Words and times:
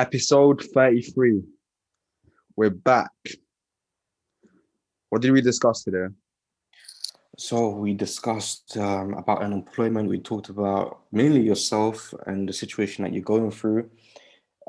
Episode 0.00 0.64
33. 0.72 1.42
We're 2.56 2.70
back. 2.70 3.10
What 5.10 5.20
did 5.20 5.32
we 5.32 5.42
discuss 5.42 5.84
today? 5.84 6.06
So 7.36 7.68
we 7.68 7.92
discussed 7.92 8.78
um, 8.78 9.12
about 9.12 9.42
unemployment. 9.42 10.08
We 10.08 10.18
talked 10.18 10.48
about 10.48 11.02
mainly 11.12 11.42
yourself 11.42 12.14
and 12.26 12.48
the 12.48 12.52
situation 12.54 13.04
that 13.04 13.12
you're 13.12 13.22
going 13.22 13.50
through, 13.50 13.90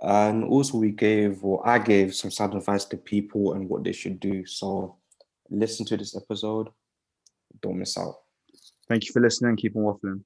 and 0.02 0.44
also 0.44 0.78
we 0.78 0.92
gave, 0.92 1.46
or 1.46 1.66
I 1.66 1.80
gave, 1.80 2.14
some 2.14 2.30
sound 2.30 2.54
advice 2.54 2.84
to 2.84 2.98
people 2.98 3.54
and 3.54 3.70
what 3.70 3.86
they 3.86 3.94
should 3.94 4.20
do. 4.20 4.46
So 4.46 4.98
listen 5.50 5.86
to 5.86 5.96
this 5.96 6.14
episode. 6.14 6.68
Don't 7.62 7.80
miss 7.80 7.98
out. 7.98 8.16
Thank 8.90 9.06
you 9.06 9.14
for 9.14 9.22
listening. 9.22 9.56
Keep 9.56 9.78
on 9.78 9.84
waffling. 9.84 10.24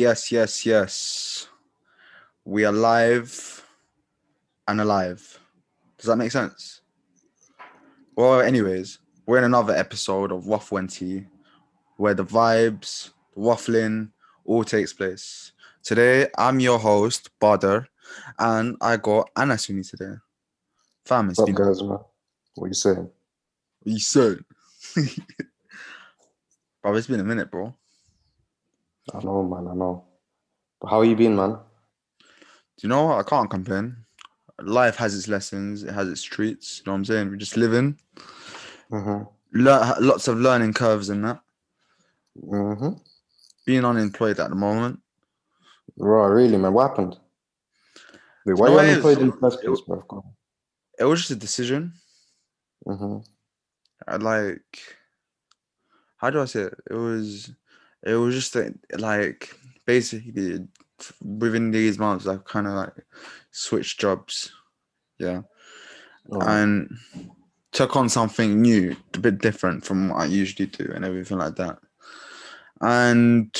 Yes, 0.00 0.32
yes, 0.32 0.64
yes. 0.64 1.46
We 2.46 2.64
are 2.64 2.72
live 2.72 3.62
and 4.66 4.80
alive. 4.80 5.38
Does 5.98 6.06
that 6.06 6.16
make 6.16 6.32
sense? 6.32 6.80
Well, 8.16 8.40
anyways, 8.40 8.98
we're 9.26 9.36
in 9.36 9.44
another 9.44 9.74
episode 9.74 10.32
of 10.32 10.46
Waffle 10.46 10.78
and 10.78 10.88
Tea 10.88 11.26
where 11.98 12.14
the 12.14 12.24
vibes, 12.24 13.10
the 13.34 13.42
waffling 13.42 14.12
all 14.46 14.64
takes 14.64 14.94
place. 14.94 15.52
Today, 15.82 16.28
I'm 16.38 16.60
your 16.60 16.78
host, 16.78 17.28
Badr, 17.38 17.80
and 18.38 18.78
I 18.80 18.96
got 18.96 19.28
Anasuni 19.34 19.86
today. 19.86 20.14
Fam, 21.04 21.28
it's 21.28 21.38
What's 21.40 21.52
been 21.52 21.62
guys, 21.62 21.82
man? 21.82 21.98
What 22.54 22.68
you 22.68 22.72
saying? 22.72 23.10
you 23.84 24.00
said. 24.00 24.38
bro, 26.82 26.94
it's 26.94 27.06
been 27.06 27.20
a 27.20 27.24
minute, 27.24 27.50
bro. 27.50 27.74
I 29.14 29.22
know, 29.22 29.42
man. 29.42 29.68
I 29.68 29.74
know. 29.74 30.04
But 30.80 30.88
how 30.88 31.02
you 31.02 31.16
been, 31.16 31.36
man? 31.36 31.50
Do 31.50 32.82
you 32.82 32.88
know 32.88 33.06
what? 33.06 33.18
I 33.18 33.28
can't 33.28 33.50
complain. 33.50 33.96
Life 34.60 34.96
has 34.96 35.14
its 35.14 35.28
lessons, 35.28 35.82
it 35.84 35.92
has 35.92 36.08
its 36.08 36.22
treats. 36.22 36.78
You 36.78 36.84
know 36.86 36.92
what 36.92 36.98
I'm 36.98 37.04
saying? 37.04 37.30
We're 37.30 37.36
just 37.36 37.56
living. 37.56 37.98
Mm-hmm. 38.90 39.24
Lear- 39.62 39.94
lots 40.00 40.28
of 40.28 40.38
learning 40.38 40.74
curves 40.74 41.08
in 41.10 41.22
that. 41.22 41.40
Mm-hmm. 42.42 42.92
Being 43.66 43.84
unemployed 43.84 44.38
at 44.38 44.50
the 44.50 44.56
moment. 44.56 45.00
Right, 45.96 46.26
really, 46.26 46.56
man. 46.56 46.72
What 46.72 46.90
happened? 46.90 47.18
Wait, 48.46 48.58
why 48.58 48.68
you 48.68 48.78
unemployed 48.78 49.18
in 49.18 49.30
the 49.30 49.36
first 49.36 49.62
place, 49.62 49.80
bro? 49.80 50.24
It 50.98 51.04
was 51.04 51.20
just 51.20 51.30
a 51.30 51.36
decision. 51.36 51.94
Mm-hmm. 52.86 53.18
I 54.08 54.16
like 54.16 54.80
how 56.20 56.28
do 56.28 56.42
I 56.42 56.44
say 56.44 56.62
it? 56.62 56.74
It 56.90 56.94
was 56.94 57.50
it 58.04 58.14
was 58.14 58.34
just 58.34 58.56
like 58.98 59.54
basically 59.86 60.66
within 61.22 61.70
these 61.70 61.98
months 61.98 62.26
I've 62.26 62.44
kind 62.44 62.66
of 62.66 62.74
like 62.74 62.92
switched 63.50 64.00
jobs. 64.00 64.52
Yeah. 65.18 65.42
and 66.30 66.90
took 67.72 67.96
on 67.96 68.08
something 68.08 68.60
new, 68.60 68.96
a 69.14 69.18
bit 69.18 69.38
different 69.38 69.84
from 69.84 70.08
what 70.08 70.20
I 70.20 70.24
usually 70.26 70.66
do 70.66 70.90
and 70.94 71.04
everything 71.04 71.38
like 71.38 71.56
that. 71.56 71.78
And 72.80 73.54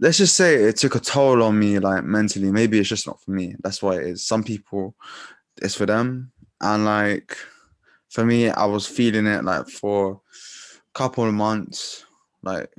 let's 0.00 0.18
just 0.18 0.36
say 0.36 0.54
it 0.54 0.76
took 0.76 0.94
a 0.94 1.00
toll 1.00 1.42
on 1.42 1.58
me, 1.58 1.78
like 1.78 2.04
mentally. 2.04 2.50
Maybe 2.50 2.78
it's 2.78 2.88
just 2.88 3.06
not 3.06 3.22
for 3.22 3.32
me. 3.32 3.56
That's 3.62 3.82
why 3.82 3.96
it 3.96 4.06
is. 4.06 4.24
Some 4.24 4.44
people, 4.44 4.94
it's 5.60 5.74
for 5.74 5.86
them. 5.86 6.32
And 6.60 6.84
like 6.84 7.36
for 8.08 8.24
me, 8.24 8.48
I 8.48 8.64
was 8.64 8.86
feeling 8.86 9.26
it 9.26 9.44
like 9.44 9.68
for 9.68 10.20
a 10.76 10.98
couple 10.98 11.24
of 11.24 11.34
months, 11.34 12.04
like 12.42 12.72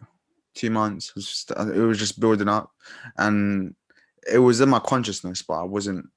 two 0.55 0.69
months. 0.69 1.09
It 1.09 1.15
was 1.15 1.27
just, 1.27 1.51
uh, 1.51 1.71
it 1.71 1.79
was 1.79 1.99
just 1.99 2.19
building 2.19 2.49
up. 2.49 2.71
And 3.17 3.75
it 4.31 4.39
was 4.39 4.61
in 4.61 4.69
my 4.69 4.79
consciousness, 4.79 5.41
but 5.41 5.55
I 5.55 5.63
wasn't 5.63 6.07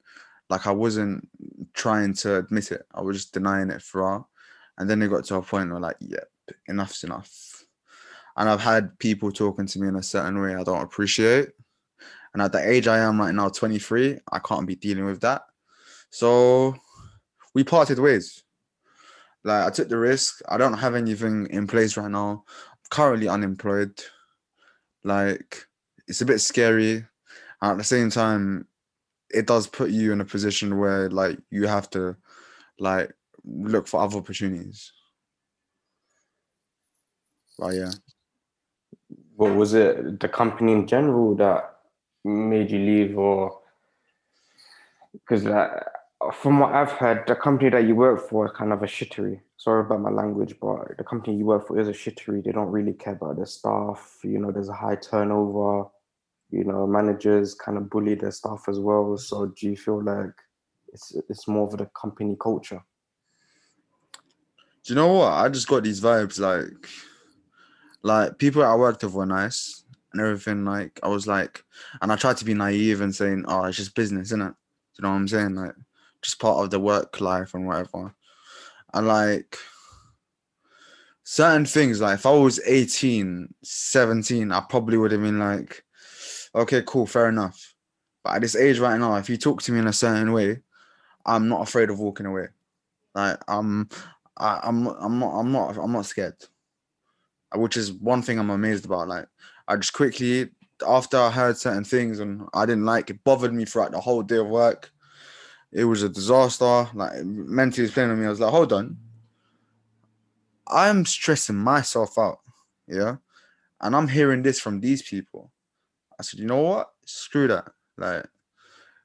like 0.49 0.67
I 0.67 0.71
wasn't 0.71 1.27
trying 1.73 2.13
to 2.15 2.37
admit 2.37 2.71
it. 2.71 2.85
I 2.93 3.01
was 3.01 3.17
just 3.17 3.33
denying 3.33 3.69
it 3.69 3.81
for 3.81 3.99
throughout. 3.99 4.25
And 4.77 4.89
then 4.89 5.01
it 5.01 5.09
got 5.09 5.25
to 5.25 5.35
a 5.35 5.41
point 5.41 5.71
where 5.71 5.79
like, 5.79 5.97
yep, 5.99 6.29
enough's 6.69 7.03
enough. 7.03 7.65
And 8.35 8.47
I've 8.47 8.61
had 8.61 8.97
people 8.99 9.31
talking 9.31 9.65
to 9.65 9.79
me 9.79 9.87
in 9.87 9.95
a 9.95 10.03
certain 10.03 10.39
way 10.39 10.55
I 10.55 10.63
don't 10.63 10.83
appreciate. 10.83 11.49
And 12.33 12.41
at 12.41 12.51
the 12.51 12.69
age 12.69 12.87
I 12.87 12.99
am 12.99 13.19
right 13.19 13.33
now, 13.33 13.49
23, 13.49 14.19
I 14.31 14.39
can't 14.39 14.67
be 14.67 14.75
dealing 14.75 15.05
with 15.05 15.21
that. 15.21 15.41
So 16.11 16.75
we 17.55 17.63
parted 17.63 17.97
ways. 17.97 18.43
Like 19.43 19.65
I 19.65 19.69
took 19.71 19.89
the 19.89 19.97
risk. 19.97 20.41
I 20.47 20.57
don't 20.57 20.77
have 20.77 20.93
anything 20.93 21.47
in 21.49 21.65
place 21.67 21.97
right 21.97 22.11
now. 22.11 22.43
Currently 22.89 23.27
unemployed. 23.27 23.99
Like 25.03 25.65
it's 26.07 26.21
a 26.21 26.25
bit 26.25 26.39
scary. 26.39 27.05
At 27.61 27.77
the 27.77 27.83
same 27.83 28.09
time, 28.09 28.67
it 29.29 29.47
does 29.47 29.67
put 29.67 29.89
you 29.89 30.11
in 30.13 30.21
a 30.21 30.25
position 30.25 30.77
where 30.77 31.09
like 31.09 31.39
you 31.49 31.67
have 31.67 31.89
to 31.91 32.15
like 32.79 33.11
look 33.43 33.87
for 33.87 34.01
other 34.01 34.17
opportunities. 34.17 34.91
But 37.57 37.73
yeah. 37.73 37.91
What 39.35 39.55
was 39.55 39.73
it? 39.73 40.19
The 40.19 40.29
company 40.29 40.71
in 40.71 40.87
general 40.87 41.35
that 41.35 41.77
made 42.23 42.71
you 42.71 42.79
leave, 42.79 43.17
or 43.17 43.59
because 45.13 45.45
from 46.33 46.59
what 46.59 46.73
I've 46.73 46.91
heard, 46.91 47.27
the 47.27 47.35
company 47.35 47.69
that 47.69 47.85
you 47.85 47.95
work 47.95 48.29
for 48.29 48.45
is 48.45 48.51
kind 48.51 48.73
of 48.73 48.81
a 48.81 48.87
shittery. 48.87 49.39
Sorry 49.57 49.81
about 49.81 50.01
my 50.01 50.09
language, 50.09 50.55
but 50.59 50.97
the 50.97 51.03
company 51.03 51.37
you 51.37 51.45
work 51.45 51.67
for 51.67 51.79
is 51.79 51.87
a 51.87 51.91
shittery. 51.91 52.43
They 52.43 52.51
don't 52.51 52.71
really 52.71 52.93
care 52.93 53.13
about 53.13 53.37
their 53.37 53.45
staff. 53.45 54.19
You 54.23 54.39
know, 54.39 54.51
there's 54.51 54.69
a 54.69 54.73
high 54.73 54.95
turnover. 54.95 55.89
You 56.49 56.63
know, 56.63 56.87
managers 56.87 57.53
kind 57.53 57.77
of 57.77 57.89
bully 57.89 58.15
their 58.15 58.31
staff 58.31 58.65
as 58.67 58.79
well. 58.79 59.17
So, 59.17 59.47
do 59.47 59.67
you 59.67 59.75
feel 59.75 60.01
like 60.03 60.31
it's 60.93 61.15
it's 61.29 61.47
more 61.47 61.67
of 61.67 61.77
the 61.77 61.87
company 61.87 62.37
culture? 62.39 62.81
Do 64.85 64.93
you 64.93 64.95
know 64.95 65.13
what? 65.13 65.33
I 65.33 65.49
just 65.49 65.67
got 65.67 65.83
these 65.83 65.99
vibes 65.99 66.39
like 66.39 66.87
like 68.01 68.37
people 68.37 68.63
I 68.63 68.75
worked 68.75 69.03
with 69.03 69.13
were 69.13 69.25
nice 69.25 69.83
and 70.13 70.21
everything. 70.21 70.63
Like 70.63 70.99
I 71.03 71.09
was 71.09 71.27
like, 71.27 71.63
and 72.01 72.11
I 72.11 72.15
tried 72.15 72.37
to 72.37 72.45
be 72.45 72.53
naive 72.53 73.01
and 73.01 73.13
saying, 73.13 73.45
"Oh, 73.47 73.65
it's 73.65 73.77
just 73.77 73.95
business, 73.95 74.29
isn't 74.29 74.41
it?" 74.41 74.53
Do 74.53 74.53
you 74.99 75.03
know 75.03 75.09
what 75.09 75.15
I'm 75.15 75.27
saying? 75.27 75.55
Like 75.55 75.75
just 76.27 76.39
part 76.41 76.61
of 76.61 76.69
the 76.69 76.79
work 76.79 77.21
life 77.21 77.53
and 77.53 77.65
whatever. 77.65 78.13
And 78.93 79.07
like 79.07 79.57
certain 81.23 81.65
things, 81.65 82.01
like 82.01 82.15
if 82.15 82.25
I 82.25 82.31
was 82.31 82.59
18, 82.65 83.53
17, 83.63 84.51
I 84.51 84.59
probably 84.69 84.97
would 84.97 85.13
have 85.13 85.21
been 85.21 85.39
like, 85.39 85.85
okay, 86.53 86.83
cool, 86.85 87.07
fair 87.07 87.29
enough. 87.29 87.73
But 88.25 88.35
at 88.35 88.41
this 88.41 88.57
age 88.57 88.77
right 88.79 88.99
now, 88.99 89.15
if 89.15 89.29
you 89.29 89.37
talk 89.37 89.61
to 89.61 89.71
me 89.71 89.79
in 89.79 89.87
a 89.87 89.93
certain 89.93 90.33
way, 90.33 90.59
I'm 91.25 91.47
not 91.47 91.61
afraid 91.61 91.89
of 91.89 91.99
walking 91.99 92.25
away. 92.25 92.47
Like 93.15 93.37
I'm, 93.47 93.87
I, 94.35 94.59
I'm, 94.63 94.85
I'm 94.85 95.19
not, 95.19 95.39
I'm 95.39 95.51
not, 95.53 95.77
I'm 95.77 95.93
not 95.93 96.05
scared. 96.07 96.35
Which 97.55 97.77
is 97.77 97.93
one 97.93 98.21
thing 98.21 98.37
I'm 98.37 98.49
amazed 98.49 98.83
about. 98.83 99.07
Like 99.07 99.27
I 99.69 99.77
just 99.77 99.93
quickly, 99.93 100.49
after 100.85 101.17
I 101.17 101.31
heard 101.31 101.57
certain 101.57 101.85
things 101.85 102.19
and 102.19 102.49
I 102.53 102.65
didn't 102.65 102.85
like 102.85 103.09
it, 103.11 103.23
bothered 103.23 103.53
me 103.53 103.63
throughout 103.63 103.91
the 103.91 104.01
whole 104.01 104.23
day 104.23 104.39
of 104.39 104.47
work. 104.47 104.91
It 105.71 105.85
was 105.85 106.03
a 106.03 106.09
disaster. 106.09 106.89
Like 106.93 107.23
mentally, 107.23 107.83
was 107.83 107.91
playing 107.91 108.11
on 108.11 108.19
me. 108.19 108.25
I 108.25 108.29
was 108.29 108.39
like, 108.39 108.51
hold 108.51 108.73
on. 108.73 108.97
I'm 110.67 111.05
stressing 111.05 111.55
myself 111.55 112.17
out. 112.17 112.39
Yeah. 112.87 113.17
And 113.81 113.95
I'm 113.95 114.07
hearing 114.07 114.41
this 114.43 114.59
from 114.59 114.79
these 114.79 115.01
people. 115.01 115.51
I 116.19 116.23
said, 116.23 116.39
you 116.39 116.47
know 116.47 116.61
what? 116.61 116.91
Screw 117.05 117.47
that. 117.47 117.71
Like, 117.97 118.25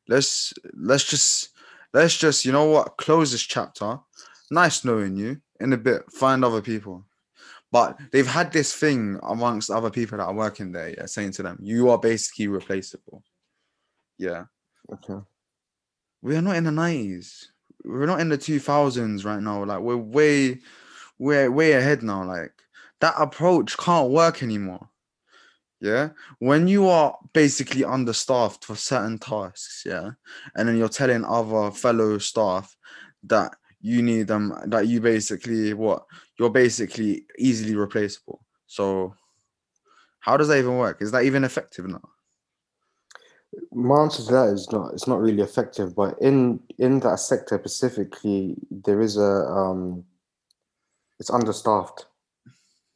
let's 0.09 0.55
let's 0.75 1.05
just 1.05 1.51
let's 1.93 2.17
just, 2.17 2.45
you 2.45 2.53
know 2.53 2.65
what, 2.65 2.97
close 2.97 3.33
this 3.33 3.43
chapter. 3.43 3.99
Nice 4.51 4.85
knowing 4.85 5.17
you. 5.17 5.41
In 5.61 5.73
a 5.73 5.77
bit, 5.77 6.11
find 6.11 6.45
other 6.45 6.63
people. 6.63 7.05
But 7.71 7.99
they've 8.13 8.27
had 8.27 8.53
this 8.53 8.75
thing 8.75 9.19
amongst 9.23 9.71
other 9.71 9.91
people 9.91 10.19
that 10.19 10.25
are 10.25 10.35
working 10.35 10.73
there, 10.73 10.91
yeah, 10.91 11.07
saying 11.07 11.33
to 11.33 11.43
them, 11.43 11.59
you 11.63 11.89
are 11.91 11.99
basically 11.99 12.49
replaceable. 12.49 13.23
Yeah. 14.19 14.45
Okay. 14.93 15.25
We 16.23 16.37
are 16.37 16.43
not 16.43 16.57
in 16.57 16.65
the 16.65 16.71
90s. 16.71 17.47
We're 17.85 18.07
not 18.07 18.21
in 18.21 18.29
the 18.29 18.39
2000s 18.39 19.25
right 19.25 19.43
now. 19.43 19.65
Like, 19.65 19.81
we're 19.81 19.97
way, 19.97 20.61
we're 21.19 21.51
way 21.51 21.73
ahead 21.73 22.03
now. 22.03 22.25
Like, 22.25 22.53
that 23.01 23.15
approach 23.19 23.77
can't 23.77 24.11
work 24.11 24.43
anymore. 24.43 24.89
yeah 25.83 26.11
when 26.39 26.69
you 26.69 26.87
are 26.89 27.19
basically 27.33 27.85
understaffed 27.85 28.65
for 28.65 28.77
certain 28.77 29.19
tasks 29.19 29.83
yeah 29.85 30.13
and 30.55 30.69
then 30.69 30.79
you're 30.79 30.89
telling 30.89 31.25
other 31.25 31.71
fellow 31.73 32.19
staff 32.19 32.77
that 33.25 33.57
you 33.81 34.01
need 34.01 34.29
them 34.29 34.55
that 34.67 34.87
you 34.87 35.01
basically 35.01 35.75
what 35.75 36.05
you're 36.39 36.51
basically 36.51 37.27
easily 37.37 37.75
replaceable 37.75 38.47
so 38.69 39.13
how 40.21 40.37
does 40.37 40.47
that 40.49 40.59
even 40.59 40.77
work 40.79 41.03
is 41.03 41.11
that 41.11 41.25
even 41.25 41.43
effective 41.43 41.87
now 41.87 42.12
My 43.71 44.01
answer 44.03 44.23
to 44.25 44.33
that 44.33 44.49
is 44.49 44.71
not. 44.73 44.93
It's 44.95 45.07
not 45.07 45.21
really 45.21 45.43
effective. 45.43 45.95
But 45.95 46.21
in 46.21 46.61
in 46.79 47.01
that 47.01 47.21
sector 47.21 47.59
specifically, 47.59 48.57
there 48.71 49.01
is 49.01 49.17
a 49.17 49.47
um, 49.47 50.05
it's 51.19 51.31
understaffed. 51.31 52.07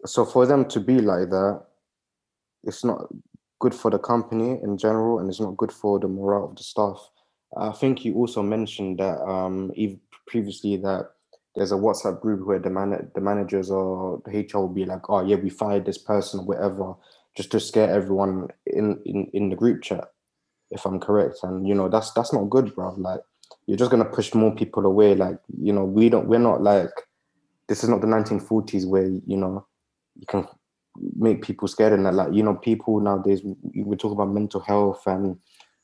So 0.06 0.24
for 0.24 0.46
them 0.46 0.66
to 0.66 0.80
be 0.80 1.00
like 1.00 1.30
that, 1.30 1.62
it's 2.64 2.84
not 2.84 3.06
good 3.58 3.74
for 3.74 3.90
the 3.90 3.98
company 3.98 4.58
in 4.62 4.78
general, 4.78 5.18
and 5.18 5.28
it's 5.28 5.40
not 5.40 5.56
good 5.56 5.72
for 5.72 5.98
the 5.98 6.08
morale 6.08 6.50
of 6.50 6.56
the 6.56 6.62
staff. 6.62 7.10
I 7.56 7.72
think 7.72 8.04
you 8.04 8.14
also 8.14 8.42
mentioned 8.42 8.98
that 8.98 9.20
um, 9.22 9.72
previously 10.26 10.76
that 10.78 11.10
there's 11.54 11.72
a 11.72 11.76
WhatsApp 11.76 12.20
group 12.20 12.46
where 12.46 12.58
the 12.58 12.70
man 12.70 13.10
the 13.14 13.20
managers 13.20 13.70
or 13.70 14.22
the 14.24 14.40
HR 14.40 14.60
will 14.60 14.68
be 14.68 14.86
like, 14.86 15.08
"Oh 15.10 15.24
yeah, 15.24 15.36
we 15.36 15.50
fired 15.50 15.84
this 15.84 15.98
person 15.98 16.40
or 16.40 16.46
whatever," 16.46 16.94
just 17.36 17.50
to 17.52 17.60
scare 17.60 17.90
everyone 17.90 18.48
in 18.66 19.00
in 19.04 19.30
in 19.34 19.50
the 19.50 19.56
group 19.56 19.82
chat 19.82 20.12
if 20.70 20.84
I'm 20.84 21.00
correct. 21.00 21.38
And 21.42 21.66
you 21.66 21.74
know, 21.74 21.88
that's 21.88 22.12
that's 22.12 22.32
not 22.32 22.50
good, 22.50 22.74
bro. 22.74 22.94
Like 22.96 23.20
you're 23.66 23.76
just 23.76 23.90
gonna 23.90 24.04
push 24.04 24.34
more 24.34 24.54
people 24.54 24.86
away. 24.86 25.14
Like, 25.14 25.38
you 25.60 25.72
know, 25.72 25.84
we 25.84 26.08
don't 26.08 26.28
we're 26.28 26.38
not 26.38 26.62
like 26.62 26.90
this 27.68 27.82
is 27.82 27.88
not 27.88 28.00
the 28.00 28.06
1940s 28.06 28.86
where, 28.86 29.06
you 29.06 29.36
know, 29.36 29.66
you 30.18 30.26
can 30.26 30.46
make 31.16 31.42
people 31.42 31.68
scared 31.68 31.92
and 31.92 32.06
that 32.06 32.14
like, 32.14 32.32
you 32.32 32.42
know, 32.42 32.54
people 32.54 33.00
nowadays 33.00 33.42
we, 33.74 33.96
talk 33.96 34.12
about 34.12 34.30
mental 34.30 34.60
health 34.60 35.02
and 35.06 35.36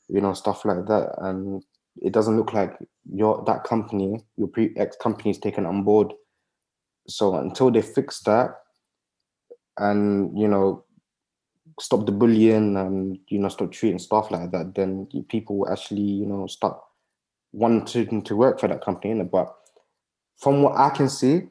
you 0.09 0.21
know, 0.21 0.33
stuff 0.33 0.65
like 0.65 0.85
that. 0.87 1.13
And 1.19 1.63
it 2.01 2.13
doesn't 2.13 2.37
look 2.37 2.53
like 2.53 2.77
your 3.11 3.43
that 3.45 3.63
company, 3.63 4.23
your 4.37 4.47
pre 4.47 4.73
ex 4.77 4.95
company 4.97 5.31
is 5.31 5.39
taken 5.39 5.65
on 5.65 5.83
board. 5.83 6.13
So 7.07 7.35
until 7.35 7.69
they 7.69 7.81
fix 7.81 8.21
that 8.21 8.51
and 9.77 10.37
you 10.37 10.47
know 10.47 10.83
stop 11.79 12.05
the 12.05 12.11
bullying 12.11 12.77
and 12.77 13.19
you 13.27 13.39
know 13.39 13.49
stop 13.49 13.71
treating 13.71 13.99
staff 13.99 14.31
like 14.31 14.51
that, 14.51 14.75
then 14.75 15.07
people 15.27 15.57
will 15.57 15.71
actually 15.71 16.01
you 16.01 16.25
know 16.25 16.47
start 16.47 16.77
wanting 17.51 18.21
to 18.23 18.35
work 18.35 18.59
for 18.59 18.67
that 18.67 18.83
company. 18.83 19.13
innit? 19.13 19.31
But 19.31 19.53
from 20.37 20.63
what 20.63 20.77
I 20.77 20.89
can 20.89 21.09
see, 21.09 21.43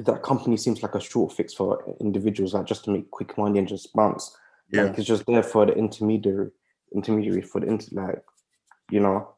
that 0.00 0.22
company 0.22 0.56
seems 0.56 0.82
like 0.82 0.94
a 0.94 1.00
short 1.00 1.32
fix 1.32 1.54
for 1.54 1.96
individuals, 2.00 2.54
like 2.54 2.66
just 2.66 2.84
to 2.84 2.90
make 2.90 3.10
quick 3.10 3.36
money 3.38 3.58
and 3.58 3.68
just 3.68 3.92
bounce. 3.94 4.36
yeah 4.70 4.84
Like 4.84 4.98
it's 4.98 5.06
just 5.06 5.26
there 5.26 5.42
for 5.42 5.66
the 5.66 5.72
intermediary, 5.72 6.50
intermediary 6.94 7.42
for 7.42 7.60
the 7.60 7.68
inter, 7.68 7.86
like, 7.92 8.22
you 8.90 9.00
know, 9.00 9.28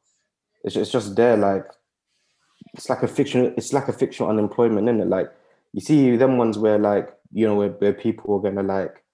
it's 0.65 0.77
it's 0.77 0.91
just 0.91 1.15
there. 1.15 1.37
Like 1.37 1.65
it's 2.75 2.89
like 2.89 3.03
a 3.03 3.09
fiction. 3.09 3.55
It's 3.57 3.73
like 3.73 3.89
a 3.89 3.93
fictional 3.93 4.31
unemployment, 4.31 4.89
isn't 4.89 5.01
it? 5.01 5.09
Like 5.09 5.31
you 5.73 5.81
see 5.81 6.17
them 6.17 6.39
ones 6.39 6.59
where 6.59 6.79
like 6.79 7.13
you 7.33 7.47
know 7.47 7.55
where, 7.55 7.71
where 7.71 7.93
people 7.93 8.35
are 8.37 8.41
gonna 8.41 8.63
like 8.63 9.05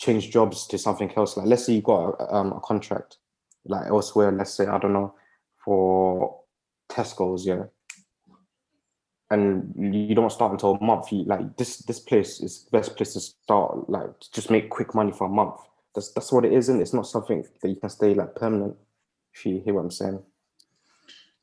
change 0.00 0.30
jobs 0.30 0.66
to 0.68 0.78
something 0.78 1.12
else. 1.16 1.36
Like 1.36 1.46
let's 1.46 1.66
say 1.66 1.74
you 1.74 1.82
got 1.82 2.16
a, 2.18 2.34
um, 2.34 2.52
a 2.52 2.60
contract 2.60 3.18
like 3.66 3.86
elsewhere. 3.86 4.32
Let's 4.32 4.54
say 4.54 4.66
I 4.66 4.78
don't 4.78 4.94
know 4.94 5.14
for 5.64 6.40
Tesco's, 6.90 7.46
yeah. 7.46 7.64
And 9.30 9.94
you 9.94 10.14
don't 10.14 10.32
start 10.32 10.52
until 10.52 10.74
a 10.74 10.82
month. 10.82 11.12
You, 11.12 11.22
like 11.24 11.56
this, 11.56 11.76
this 11.78 12.00
place 12.00 12.40
is 12.40 12.66
best 12.72 12.96
place 12.96 13.12
to 13.12 13.20
start. 13.20 13.88
Like 13.88 14.08
just 14.32 14.50
make 14.50 14.70
quick 14.70 14.94
money 14.94 15.12
for 15.12 15.26
a 15.26 15.30
month. 15.30 15.54
That's 15.94 16.10
that's 16.12 16.32
what 16.32 16.44
it 16.44 16.52
is, 16.52 16.68
and 16.68 16.80
it's 16.80 16.94
not 16.94 17.06
something 17.06 17.44
that 17.62 17.68
you 17.68 17.76
can 17.76 17.90
stay 17.90 18.14
like 18.14 18.34
permanent. 18.34 18.76
If 19.34 19.46
you 19.46 19.60
hear 19.64 19.74
what 19.74 19.82
I'm 19.82 19.90
saying. 19.90 20.20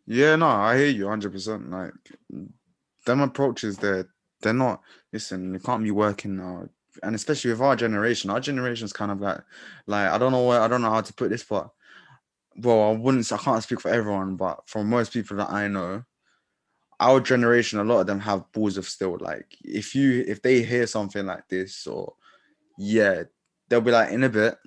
Yeah, 0.07 0.37
no, 0.37 0.47
I 0.47 0.77
hear 0.77 0.87
you 0.87 1.05
100%. 1.05 1.69
Like, 1.69 1.93
them 3.05 3.19
approaches, 3.19 3.77
they're, 3.77 4.07
they're 4.41 4.53
not, 4.53 4.81
listen, 5.11 5.53
you 5.53 5.59
can't 5.59 5.83
be 5.83 5.91
working 5.91 6.37
now. 6.37 6.69
And 7.03 7.15
especially 7.15 7.51
with 7.51 7.61
our 7.61 7.75
generation, 7.75 8.29
our 8.29 8.39
generation's 8.39 8.93
kind 8.93 9.11
of 9.11 9.21
like, 9.21 9.41
like, 9.85 10.09
I 10.09 10.17
don't 10.17 10.31
know 10.31 10.45
where, 10.45 10.61
I 10.61 10.67
don't 10.67 10.81
know 10.81 10.91
how 10.91 11.01
to 11.01 11.13
put 11.13 11.29
this, 11.29 11.43
but, 11.43 11.69
well, 12.57 12.89
I 12.89 12.91
wouldn't, 12.91 13.31
I 13.31 13.37
can't 13.37 13.63
speak 13.63 13.81
for 13.81 13.91
everyone, 13.91 14.35
but 14.35 14.61
for 14.65 14.83
most 14.83 15.13
people 15.13 15.37
that 15.37 15.49
I 15.49 15.67
know, 15.67 16.03
our 16.99 17.19
generation, 17.19 17.79
a 17.79 17.83
lot 17.83 18.01
of 18.01 18.07
them 18.07 18.19
have 18.21 18.51
balls 18.51 18.77
of 18.77 18.87
steel. 18.87 19.17
Like, 19.19 19.55
if 19.63 19.93
you, 19.93 20.23
if 20.27 20.41
they 20.41 20.63
hear 20.63 20.87
something 20.87 21.25
like 21.25 21.47
this, 21.47 21.85
or, 21.85 22.13
yeah, 22.77 23.23
they'll 23.69 23.81
be 23.81 23.91
like, 23.91 24.11
in 24.11 24.23
a 24.23 24.29
bit, 24.29 24.57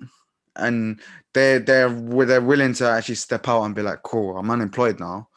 and 0.55 0.99
they're 1.33 1.59
they're 1.59 1.89
they're 1.89 2.41
willing 2.41 2.73
to 2.73 2.89
actually 2.89 3.15
step 3.15 3.47
out 3.47 3.63
and 3.63 3.73
be 3.73 3.81
like, 3.81 4.03
cool, 4.03 4.37
I'm 4.37 4.51
unemployed 4.51 4.99
now. 4.99 5.29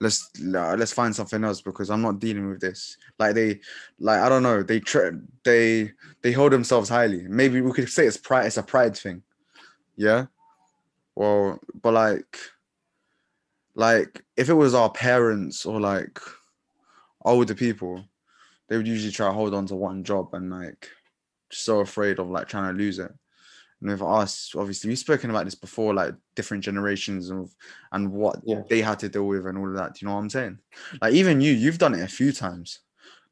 Let's 0.00 0.30
let's 0.40 0.92
find 0.92 1.14
something 1.14 1.42
else 1.42 1.60
because 1.60 1.90
I'm 1.90 2.02
not 2.02 2.20
dealing 2.20 2.48
with 2.48 2.60
this. 2.60 2.96
Like 3.18 3.34
they, 3.34 3.60
like 3.98 4.20
I 4.20 4.28
don't 4.28 4.44
know, 4.44 4.62
they 4.62 4.78
try 4.78 5.10
they 5.44 5.92
they 6.22 6.32
hold 6.32 6.52
themselves 6.52 6.88
highly. 6.88 7.22
Maybe 7.28 7.60
we 7.60 7.72
could 7.72 7.88
say 7.88 8.06
it's 8.06 8.16
pride. 8.16 8.46
It's 8.46 8.56
a 8.56 8.62
pride 8.62 8.96
thing, 8.96 9.22
yeah. 9.96 10.26
Well, 11.16 11.58
but 11.82 11.94
like, 11.94 12.38
like 13.74 14.22
if 14.36 14.48
it 14.48 14.54
was 14.54 14.72
our 14.72 14.90
parents 14.90 15.66
or 15.66 15.80
like 15.80 16.20
older 17.24 17.54
people, 17.54 18.04
they 18.68 18.76
would 18.76 18.86
usually 18.86 19.12
try 19.12 19.26
to 19.26 19.32
hold 19.32 19.52
on 19.52 19.66
to 19.66 19.74
one 19.74 20.04
job 20.04 20.32
and 20.32 20.48
like 20.50 20.88
so 21.50 21.80
afraid 21.80 22.20
of 22.20 22.30
like 22.30 22.46
trying 22.46 22.72
to 22.72 22.78
lose 22.78 23.00
it. 23.00 23.12
And 23.80 23.90
with 23.90 24.02
us, 24.02 24.52
obviously, 24.56 24.88
we've 24.88 24.98
spoken 24.98 25.30
about 25.30 25.44
this 25.44 25.54
before, 25.54 25.94
like 25.94 26.14
different 26.34 26.64
generations 26.64 27.30
of 27.30 27.54
and 27.92 28.10
what 28.12 28.40
Yeah. 28.44 28.62
they 28.68 28.80
had 28.80 28.98
to 29.00 29.08
deal 29.08 29.26
with 29.26 29.46
and 29.46 29.56
all 29.56 29.68
of 29.68 29.74
that. 29.74 29.94
Do 29.94 29.98
you 30.02 30.08
know 30.08 30.14
what 30.14 30.20
I'm 30.22 30.30
saying? 30.30 30.58
Like 31.00 31.14
even 31.14 31.40
you, 31.40 31.52
you've 31.52 31.78
done 31.78 31.94
it 31.94 32.02
a 32.02 32.08
few 32.08 32.32
times, 32.32 32.80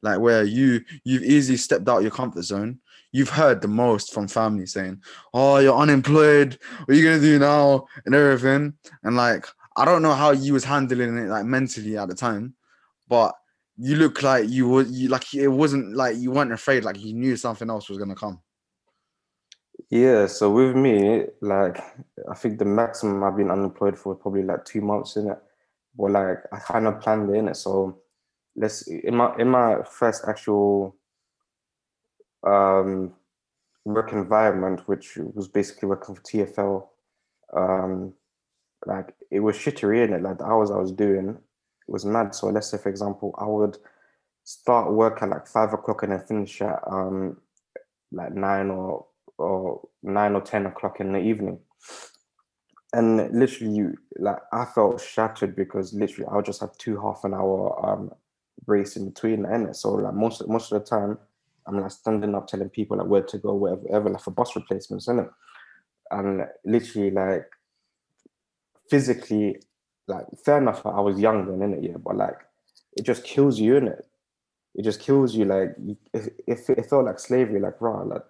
like 0.01 0.19
where 0.19 0.43
you 0.43 0.81
you've 1.03 1.23
easily 1.23 1.57
stepped 1.57 1.89
out 1.89 2.01
your 2.01 2.11
comfort 2.11 2.43
zone. 2.43 2.79
You've 3.11 3.29
heard 3.29 3.61
the 3.61 3.67
most 3.67 4.13
from 4.13 4.27
family 4.27 4.65
saying, 4.67 5.01
"Oh, 5.33 5.57
you're 5.59 5.77
unemployed. 5.77 6.57
What 6.85 6.89
are 6.89 6.97
you 6.97 7.03
gonna 7.03 7.21
do 7.21 7.39
now?" 7.39 7.87
and 8.05 8.13
everything. 8.15 8.73
And 9.03 9.15
like, 9.17 9.45
I 9.75 9.85
don't 9.85 10.01
know 10.01 10.13
how 10.13 10.31
you 10.31 10.53
was 10.53 10.63
handling 10.63 11.17
it 11.17 11.27
like 11.29 11.45
mentally 11.45 11.97
at 11.97 12.07
the 12.09 12.15
time, 12.15 12.55
but 13.07 13.33
you 13.77 13.95
look 13.95 14.23
like 14.23 14.49
you 14.49 14.67
were 14.67 14.83
you 14.83 15.07
like 15.09 15.33
it 15.33 15.47
wasn't 15.49 15.95
like 15.95 16.17
you 16.17 16.31
weren't 16.31 16.51
afraid. 16.51 16.83
Like 16.83 16.99
you 16.99 17.13
knew 17.13 17.35
something 17.37 17.69
else 17.69 17.89
was 17.89 17.97
gonna 17.97 18.15
come. 18.15 18.39
Yeah, 19.89 20.27
so 20.27 20.51
with 20.51 20.75
me, 20.75 21.25
like 21.41 21.79
I 22.29 22.35
think 22.35 22.59
the 22.59 22.65
maximum 22.65 23.23
I've 23.23 23.37
been 23.37 23.51
unemployed 23.51 23.97
for 23.97 24.15
probably 24.15 24.43
like 24.43 24.65
two 24.65 24.81
months 24.81 25.15
in 25.15 25.29
it. 25.29 25.37
But 25.97 26.11
like 26.11 26.39
I 26.51 26.59
kind 26.59 26.87
of 26.87 26.99
planned 26.99 27.29
it 27.29 27.37
in 27.37 27.47
it. 27.47 27.55
So 27.55 28.01
let's 28.55 28.87
in 28.87 29.15
my 29.15 29.35
in 29.37 29.49
my 29.49 29.83
first 29.83 30.25
actual 30.27 30.95
um 32.45 33.13
work 33.85 34.11
environment, 34.13 34.87
which 34.87 35.17
was 35.17 35.49
basically 35.49 35.89
working 35.89 36.15
for 36.15 36.21
TFL, 36.23 36.89
um 37.55 38.13
like 38.87 39.15
it 39.31 39.41
was 39.41 39.57
shittery 39.57 40.05
in 40.05 40.13
it. 40.13 40.23
Like 40.23 40.39
the 40.39 40.45
hours 40.45 40.71
I 40.71 40.77
was 40.77 40.93
doing 40.93 41.29
it 41.31 41.37
was 41.87 42.05
mad. 42.05 42.35
So 42.35 42.47
let's 42.49 42.69
say 42.71 42.79
for 42.79 42.89
example, 42.89 43.35
I 43.39 43.45
would 43.47 43.77
start 44.45 44.93
work 44.93 45.23
at 45.23 45.29
like 45.29 45.47
five 45.47 45.73
o'clock 45.73 46.03
and 46.03 46.13
then 46.13 46.21
finish 46.27 46.61
at 46.63 46.81
um 46.87 47.37
like 48.13 48.33
nine 48.33 48.71
or 48.71 49.06
or 49.37 49.87
nine 50.03 50.35
or 50.35 50.41
ten 50.41 50.65
o'clock 50.65 50.99
in 50.99 51.13
the 51.13 51.19
evening. 51.19 51.59
And 52.93 53.31
literally, 53.37 53.93
like 54.17 54.39
I 54.53 54.65
felt 54.65 55.01
shattered 55.01 55.55
because 55.55 55.93
literally 55.93 56.27
I 56.31 56.35
would 56.35 56.45
just 56.45 56.61
have 56.61 56.77
two 56.77 56.99
half 56.99 57.23
an 57.23 57.33
hour 57.33 57.85
um 57.85 58.11
breaks 58.65 58.95
in 58.95 59.09
between 59.09 59.45
and 59.45 59.75
so 59.75 59.93
like 59.93 60.13
most 60.13 60.45
most 60.47 60.71
of 60.71 60.81
the 60.81 60.89
time 60.89 61.17
I'm 61.67 61.81
like 61.81 61.91
standing 61.91 62.33
up 62.33 62.47
telling 62.47 62.69
people 62.69 62.97
like 62.97 63.07
where 63.07 63.23
to 63.23 63.37
go, 63.37 63.53
whatever, 63.53 63.81
whatever 63.81 64.09
like 64.11 64.21
for 64.21 64.31
bus 64.31 64.55
replacements, 64.55 65.07
innit? 65.07 65.29
And 66.09 66.45
literally 66.63 67.11
like 67.11 67.49
physically, 68.89 69.59
like 70.07 70.25
fair 70.45 70.59
enough, 70.59 70.85
I 70.85 71.01
was 71.01 71.19
young 71.19 71.45
then, 71.45 71.69
innit? 71.69 71.83
Yeah, 71.83 71.97
but 71.97 72.15
like 72.15 72.37
it 72.95 73.03
just 73.03 73.23
kills 73.23 73.59
you, 73.59 73.75
in 73.75 73.87
It 73.87 74.05
It 74.75 74.83
just 74.83 75.01
kills 75.01 75.35
you. 75.35 75.45
Like 75.45 75.75
if 76.13 76.29
if 76.47 76.69
it 76.69 76.89
felt 76.89 77.05
like 77.05 77.19
slavery, 77.19 77.59
like 77.59 77.81
raw, 77.81 78.01
like 78.03 78.23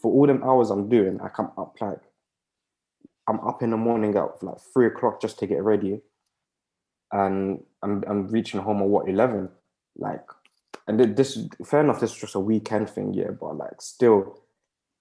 for 0.00 0.12
all 0.12 0.26
them 0.26 0.42
hours 0.42 0.70
I'm 0.70 0.88
doing, 0.88 1.20
I 1.20 1.28
come 1.28 1.50
up 1.56 1.76
like 1.80 2.00
I'm 3.28 3.40
up 3.40 3.62
in 3.62 3.70
the 3.70 3.76
morning 3.76 4.16
at 4.16 4.42
like 4.42 4.56
three 4.72 4.86
o'clock 4.86 5.20
just 5.20 5.38
to 5.40 5.46
get 5.46 5.62
ready, 5.62 6.00
and 7.12 7.62
I'm 7.82 8.02
I'm 8.08 8.28
reaching 8.28 8.60
home 8.60 8.80
at 8.80 8.88
what 8.88 9.08
eleven, 9.08 9.50
like, 9.96 10.24
and 10.86 10.98
this 11.14 11.38
fair 11.64 11.80
enough. 11.80 12.00
This 12.00 12.12
is 12.12 12.18
just 12.18 12.34
a 12.34 12.40
weekend 12.40 12.88
thing, 12.88 13.12
yeah, 13.12 13.30
but 13.38 13.56
like 13.56 13.82
still, 13.82 14.44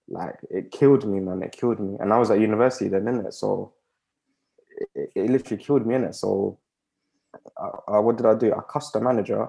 like 0.10 0.36
it 0.50 0.72
killed 0.72 1.08
me, 1.08 1.22
man. 1.22 1.42
It 1.42 1.54
killed 1.54 1.80
me, 1.80 1.98
and 2.00 2.12
I 2.12 2.18
was 2.18 2.30
at 2.30 2.42
university 2.42 2.89
then, 2.89 3.06
innit? 3.06 3.34
So 3.34 3.74
it, 4.94 5.12
it 5.16 5.30
literally 5.30 5.63
killed 5.63 5.88
me, 5.88 5.96
innit? 5.96 6.16
So 6.16 6.60
uh, 7.56 7.98
uh, 7.98 8.01
what 8.01 8.18
did 8.18 8.25
I 8.25 8.36
do? 8.36 8.54
I 8.54 8.62
cussed 8.70 8.92
the 8.92 9.00
manager, 9.00 9.48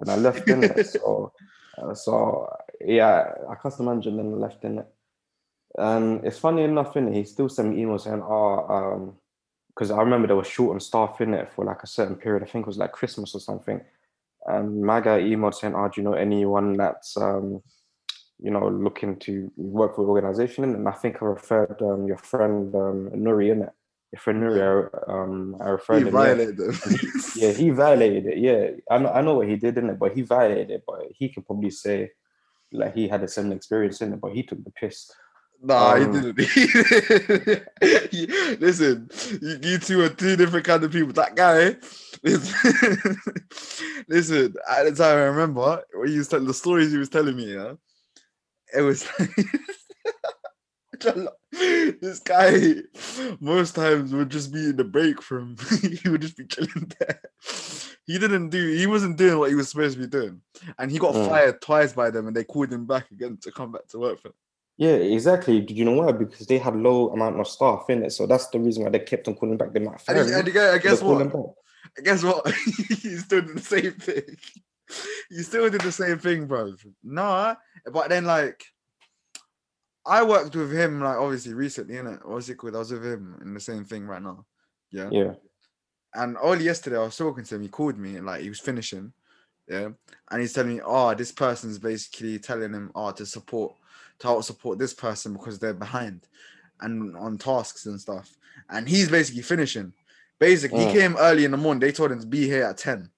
and 0.00 0.10
I 0.10 0.16
left 0.16 0.48
in 0.48 0.64
it. 0.64 0.86
So 0.86 1.32
uh, 1.78 1.94
so 1.94 2.46
yeah, 2.80 3.32
I 3.48 3.54
cussed 3.56 3.78
the 3.78 3.84
manager 3.84 4.10
and 4.10 4.18
then 4.18 4.40
left 4.40 4.64
in 4.64 4.78
it. 4.78 4.86
And 5.78 6.24
it's 6.24 6.38
funny 6.38 6.62
enough, 6.62 6.94
innit? 6.94 7.14
He 7.14 7.24
still 7.24 7.48
sent 7.48 7.70
me 7.74 7.82
emails 7.82 8.02
saying, 8.02 8.22
"Oh, 8.22 8.66
um, 8.68 9.16
because 9.68 9.90
I 9.90 9.98
remember 9.98 10.28
they 10.28 10.34
were 10.34 10.44
short 10.44 10.74
on 10.74 10.80
staff 10.80 11.20
in 11.20 11.32
it 11.34 11.50
for 11.52 11.64
like 11.64 11.82
a 11.82 11.86
certain 11.86 12.16
period. 12.16 12.42
I 12.42 12.46
think 12.46 12.64
it 12.64 12.66
was 12.68 12.78
like 12.78 12.92
Christmas 12.92 13.34
or 13.34 13.40
something." 13.40 13.80
And 14.46 14.82
my 14.82 15.00
guy 15.00 15.20
emailed 15.20 15.54
saying, 15.54 15.74
"Oh, 15.74 15.88
do 15.88 16.00
you 16.00 16.04
know 16.04 16.14
anyone 16.14 16.74
that's 16.74 17.16
um, 17.16 17.62
you 18.38 18.50
know, 18.50 18.68
looking 18.68 19.18
to 19.20 19.50
work 19.56 19.96
for 19.96 20.04
the 20.04 20.10
organization?" 20.10 20.64
And 20.64 20.86
I 20.88 20.92
think 20.92 21.22
I 21.22 21.26
referred 21.26 21.80
um, 21.80 22.06
your 22.06 22.18
friend 22.18 22.74
um, 22.74 23.10
Nuri 23.14 23.50
in 23.52 23.62
it. 23.62 23.70
Your 24.12 24.20
friend 24.20 24.42
Nuri, 24.42 24.60
I, 25.08 25.12
um, 25.12 25.56
I 25.58 25.68
referred 25.70 26.02
He 26.02 26.08
him. 26.08 26.14
yeah. 26.18 26.24
violated 26.24 26.56
them. 26.58 26.74
Yeah, 27.34 27.52
he 27.52 27.70
violated 27.70 28.26
it. 28.26 28.38
Yeah, 28.38 28.70
I 28.90 28.98
know, 28.98 29.08
I 29.10 29.22
know 29.22 29.34
what 29.36 29.48
he 29.48 29.56
did 29.56 29.78
in 29.78 29.88
it, 29.88 29.98
but 29.98 30.12
he 30.12 30.20
violated 30.20 30.70
it. 30.70 30.84
But 30.86 31.06
he 31.12 31.30
can 31.30 31.42
probably 31.44 31.70
say 31.70 32.10
like 32.72 32.94
he 32.94 33.08
had 33.08 33.22
a 33.22 33.28
similar 33.28 33.56
experience 33.56 34.00
in 34.00 34.12
it, 34.12 34.20
but 34.20 34.32
he 34.32 34.42
took 34.42 34.62
the 34.64 34.70
piss. 34.70 35.10
Nah, 35.64 35.94
Um, 35.94 36.34
he 36.36 36.66
didn't. 38.26 38.60
Listen, 38.60 39.08
you, 39.40 39.58
you 39.62 39.78
two 39.78 40.02
are 40.02 40.08
two 40.08 40.34
different 40.34 40.66
kind 40.66 40.82
of 40.82 40.90
people. 40.90 41.12
That 41.12 41.36
guy, 41.36 41.76
listen, 42.24 43.16
listen, 44.08 44.54
at 44.68 44.84
the 44.84 44.94
time 44.96 45.18
I 45.18 45.22
remember 45.22 45.84
when 45.94 46.08
he 46.08 46.18
was 46.18 46.26
telling 46.26 46.48
the 46.48 46.54
stories 46.54 46.90
he 46.90 46.98
was 46.98 47.08
telling 47.08 47.36
me, 47.36 47.54
yeah, 47.54 47.74
it 48.76 48.82
was 48.82 49.08
this 52.00 52.18
guy 52.20 52.74
most 53.40 53.74
times 53.74 54.12
would 54.12 54.30
just 54.30 54.52
be 54.52 54.70
in 54.70 54.76
the 54.76 54.84
break 54.84 55.22
from 55.22 55.56
he 56.02 56.08
would 56.08 56.22
just 56.22 56.36
be 56.36 56.46
chilling 56.46 56.92
there. 56.98 57.20
He 58.06 58.18
didn't 58.18 58.50
do 58.50 58.72
he 58.72 58.86
wasn't 58.86 59.16
doing 59.18 59.38
what 59.38 59.50
he 59.50 59.54
was 59.54 59.68
supposed 59.70 59.94
to 59.96 60.00
be 60.00 60.06
doing. 60.08 60.40
And 60.78 60.90
he 60.90 60.98
got 60.98 61.14
Mm. 61.14 61.28
fired 61.28 61.60
twice 61.60 61.92
by 61.92 62.10
them 62.10 62.26
and 62.26 62.36
they 62.36 62.44
called 62.44 62.72
him 62.72 62.86
back 62.86 63.10
again 63.10 63.38
to 63.42 63.52
come 63.52 63.72
back 63.72 63.86
to 63.88 63.98
work 63.98 64.20
for 64.20 64.28
them. 64.28 64.36
Yeah, 64.78 64.94
exactly. 64.94 65.60
Did 65.60 65.76
you 65.76 65.84
know 65.84 65.92
why? 65.92 66.12
Because 66.12 66.46
they 66.46 66.58
had 66.58 66.74
low 66.74 67.10
amount 67.10 67.38
of 67.38 67.46
staff 67.46 67.84
in 67.90 68.02
it, 68.04 68.10
so 68.10 68.26
that's 68.26 68.48
the 68.48 68.58
reason 68.58 68.82
why 68.82 68.90
they 68.90 69.00
kept 69.00 69.28
on 69.28 69.34
calling 69.34 69.58
back. 69.58 69.72
They 69.72 69.80
might 69.80 69.92
And, 69.92 70.00
fire 70.00 70.24
he, 70.24 70.30
him, 70.30 70.38
and 70.38 70.46
the 70.46 70.50
guy, 70.50 70.74
I 70.74 70.78
guess 70.78 71.02
what? 71.02 71.30
back. 71.30 72.04
Guess 72.04 72.22
what? 72.28 72.50
he 72.52 73.16
still 73.18 73.42
did 73.42 73.56
the 73.56 73.60
same 73.60 73.92
thing. 73.92 74.36
He 75.30 75.42
still 75.42 75.68
did 75.70 75.82
the 75.82 75.92
same 75.92 76.18
thing, 76.18 76.46
bro. 76.46 76.74
Nah, 77.04 77.54
but 77.92 78.08
then 78.08 78.24
like 78.24 78.64
I 80.04 80.22
worked 80.24 80.54
with 80.56 80.72
him 80.72 81.00
like 81.00 81.16
obviously 81.16 81.54
recently, 81.54 81.94
innit? 81.94 82.26
What's 82.26 82.48
it 82.48 82.56
called? 82.56 82.74
I 82.74 82.78
was 82.80 82.92
with 82.92 83.04
him 83.04 83.38
in 83.42 83.54
the 83.54 83.60
same 83.60 83.84
thing 83.84 84.06
right 84.06 84.22
now. 84.22 84.44
Yeah. 84.90 85.08
Yeah, 85.10 85.34
And 86.14 86.36
only 86.42 86.64
yesterday 86.64 86.96
I 86.96 87.04
was 87.04 87.16
talking 87.16 87.44
to 87.44 87.54
him, 87.54 87.62
he 87.62 87.68
called 87.68 87.96
me 87.98 88.16
and 88.16 88.26
like 88.26 88.42
he 88.42 88.48
was 88.48 88.60
finishing. 88.60 89.12
Yeah. 89.68 89.90
And 90.30 90.40
he's 90.40 90.52
telling 90.52 90.74
me, 90.76 90.80
oh, 90.84 91.14
this 91.14 91.32
person's 91.32 91.78
basically 91.78 92.38
telling 92.38 92.72
him, 92.72 92.90
oh, 92.94 93.12
to 93.12 93.24
support, 93.24 93.74
to 94.18 94.26
help 94.26 94.44
support 94.44 94.78
this 94.78 94.92
person 94.92 95.32
because 95.32 95.58
they're 95.58 95.72
behind 95.72 96.26
and 96.80 97.16
on 97.16 97.38
tasks 97.38 97.86
and 97.86 98.00
stuff. 98.00 98.34
And 98.68 98.88
he's 98.88 99.08
basically 99.08 99.42
finishing. 99.42 99.92
Basically, 100.40 100.80
Mm. 100.80 100.88
he 100.88 100.98
came 100.98 101.16
early 101.16 101.44
in 101.44 101.52
the 101.52 101.56
morning. 101.56 101.80
They 101.80 101.92
told 101.92 102.10
him 102.10 102.20
to 102.20 102.26
be 102.26 102.46
here 102.46 102.64
at 102.64 102.76
10. 102.78 103.08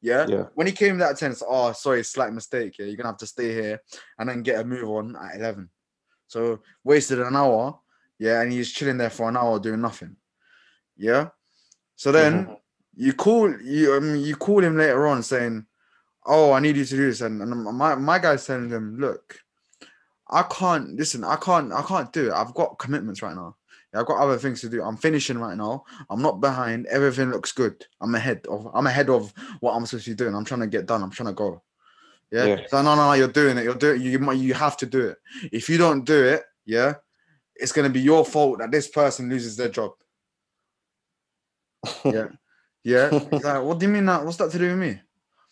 Yeah. 0.00 0.26
yeah, 0.28 0.46
When 0.56 0.66
he 0.66 0.72
came 0.72 1.00
at 1.00 1.16
10, 1.16 1.30
it's 1.30 1.44
oh 1.46 1.70
sorry, 1.72 2.02
slight 2.02 2.32
mistake. 2.32 2.76
Yeah, 2.78 2.86
you're 2.86 2.96
gonna 2.96 3.10
have 3.10 3.18
to 3.18 3.26
stay 3.26 3.54
here 3.54 3.80
and 4.18 4.28
then 4.28 4.42
get 4.42 4.60
a 4.60 4.64
move 4.64 4.90
on 4.90 5.14
at 5.14 5.36
11. 5.36 5.70
So 6.32 6.60
wasted 6.82 7.20
an 7.20 7.36
hour, 7.36 7.78
yeah, 8.18 8.40
and 8.40 8.50
he's 8.50 8.72
chilling 8.72 8.96
there 8.96 9.10
for 9.10 9.28
an 9.28 9.36
hour 9.36 9.60
doing 9.60 9.82
nothing. 9.82 10.16
Yeah. 10.96 11.28
So 11.96 12.10
then 12.10 12.46
Mhm. 12.46 12.58
you 12.94 13.12
call 13.12 13.60
you 13.60 13.92
um, 13.94 14.16
you 14.16 14.36
call 14.36 14.64
him 14.64 14.78
later 14.78 15.06
on 15.06 15.22
saying, 15.22 15.66
"Oh, 16.24 16.52
I 16.52 16.60
need 16.60 16.78
you 16.78 16.86
to 16.86 16.96
do 16.96 17.06
this," 17.06 17.20
and, 17.20 17.42
and 17.42 17.64
my 17.76 17.94
my 17.96 18.18
guy's 18.18 18.46
telling 18.46 18.70
him, 18.70 18.96
"Look, 18.98 19.40
I 20.30 20.42
can't 20.44 20.96
listen. 20.96 21.22
I 21.22 21.36
can't. 21.36 21.70
I 21.70 21.82
can't 21.82 22.10
do 22.14 22.28
it. 22.28 22.32
I've 22.32 22.54
got 22.54 22.78
commitments 22.78 23.20
right 23.20 23.36
now. 23.36 23.56
Yeah, 23.92 24.00
I've 24.00 24.06
got 24.06 24.22
other 24.24 24.38
things 24.38 24.62
to 24.62 24.70
do. 24.70 24.82
I'm 24.82 24.96
finishing 24.96 25.36
right 25.38 25.56
now. 25.58 25.84
I'm 26.08 26.22
not 26.22 26.40
behind. 26.40 26.86
Everything 26.86 27.30
looks 27.30 27.52
good. 27.52 27.84
I'm 28.00 28.14
ahead 28.14 28.46
of. 28.46 28.70
I'm 28.72 28.86
ahead 28.86 29.10
of 29.10 29.34
what 29.60 29.74
I'm 29.74 29.84
supposed 29.84 30.06
to 30.06 30.12
be 30.12 30.16
doing. 30.16 30.34
I'm 30.34 30.46
trying 30.46 30.60
to 30.64 30.66
get 30.76 30.86
done. 30.86 31.02
I'm 31.02 31.10
trying 31.10 31.28
to 31.28 31.34
go. 31.44 31.62
Yeah. 32.32 32.46
Yeah. 32.46 32.60
So 32.68 32.82
no, 32.82 32.94
no, 32.94 33.06
no. 33.08 33.12
You're 33.12 33.28
doing 33.28 33.58
it. 33.58 33.64
You're 33.64 33.74
doing. 33.74 34.00
it. 34.00 34.04
You 34.04 34.32
you 34.32 34.54
have 34.54 34.76
to 34.78 34.86
do 34.86 35.08
it. 35.08 35.18
If 35.52 35.68
you 35.68 35.76
don't 35.78 36.04
do 36.04 36.24
it, 36.24 36.42
yeah, 36.64 36.94
it's 37.54 37.72
gonna 37.72 37.90
be 37.90 38.00
your 38.00 38.24
fault 38.24 38.58
that 38.60 38.70
this 38.70 38.88
person 38.88 39.28
loses 39.28 39.56
their 39.56 39.68
job. 39.68 39.92
Yeah. 42.04 42.28
Yeah. 42.84 43.10
Like, 43.30 43.62
what 43.62 43.78
do 43.78 43.86
you 43.86 43.92
mean 43.92 44.06
that? 44.06 44.24
What's 44.24 44.38
that 44.38 44.50
to 44.52 44.58
do 44.58 44.68
with 44.70 44.78
me? 44.78 45.00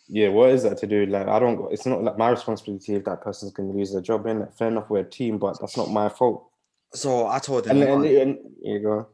yeah. 0.07 0.27
What 0.29 0.49
is 0.49 0.63
that 0.63 0.77
to 0.79 0.87
do? 0.87 1.05
Like, 1.05 1.27
I 1.27 1.39
don't. 1.39 1.71
It's 1.71 1.85
not 1.85 2.03
like 2.03 2.17
my 2.17 2.29
responsibility 2.29 2.95
if 2.95 3.05
that 3.05 3.21
person's 3.21 3.53
going 3.53 3.71
to 3.71 3.77
lose 3.77 3.93
their 3.93 4.01
job. 4.01 4.25
In 4.25 4.45
fair 4.57 4.67
enough, 4.67 4.89
we're 4.89 4.99
a 4.99 5.09
team, 5.09 5.37
but 5.37 5.57
that's 5.59 5.77
not 5.77 5.89
my 5.89 6.09
fault. 6.09 6.49
So 6.93 7.27
I 7.27 7.39
told 7.39 7.67
him. 7.67 7.81
And, 7.81 8.03
and, 8.03 8.05
and 8.05 8.37
you 8.61 8.79
go. 8.79 9.07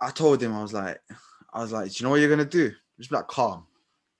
I 0.00 0.10
told 0.10 0.42
him 0.42 0.54
I 0.54 0.62
was 0.62 0.72
like, 0.72 1.00
I 1.52 1.60
was 1.60 1.72
like, 1.72 1.90
do 1.90 1.94
you 1.98 2.04
know 2.04 2.10
what 2.10 2.20
you're 2.20 2.28
gonna 2.28 2.44
do? 2.44 2.70
Just 2.98 3.10
be 3.10 3.16
like 3.16 3.26
calm, 3.28 3.66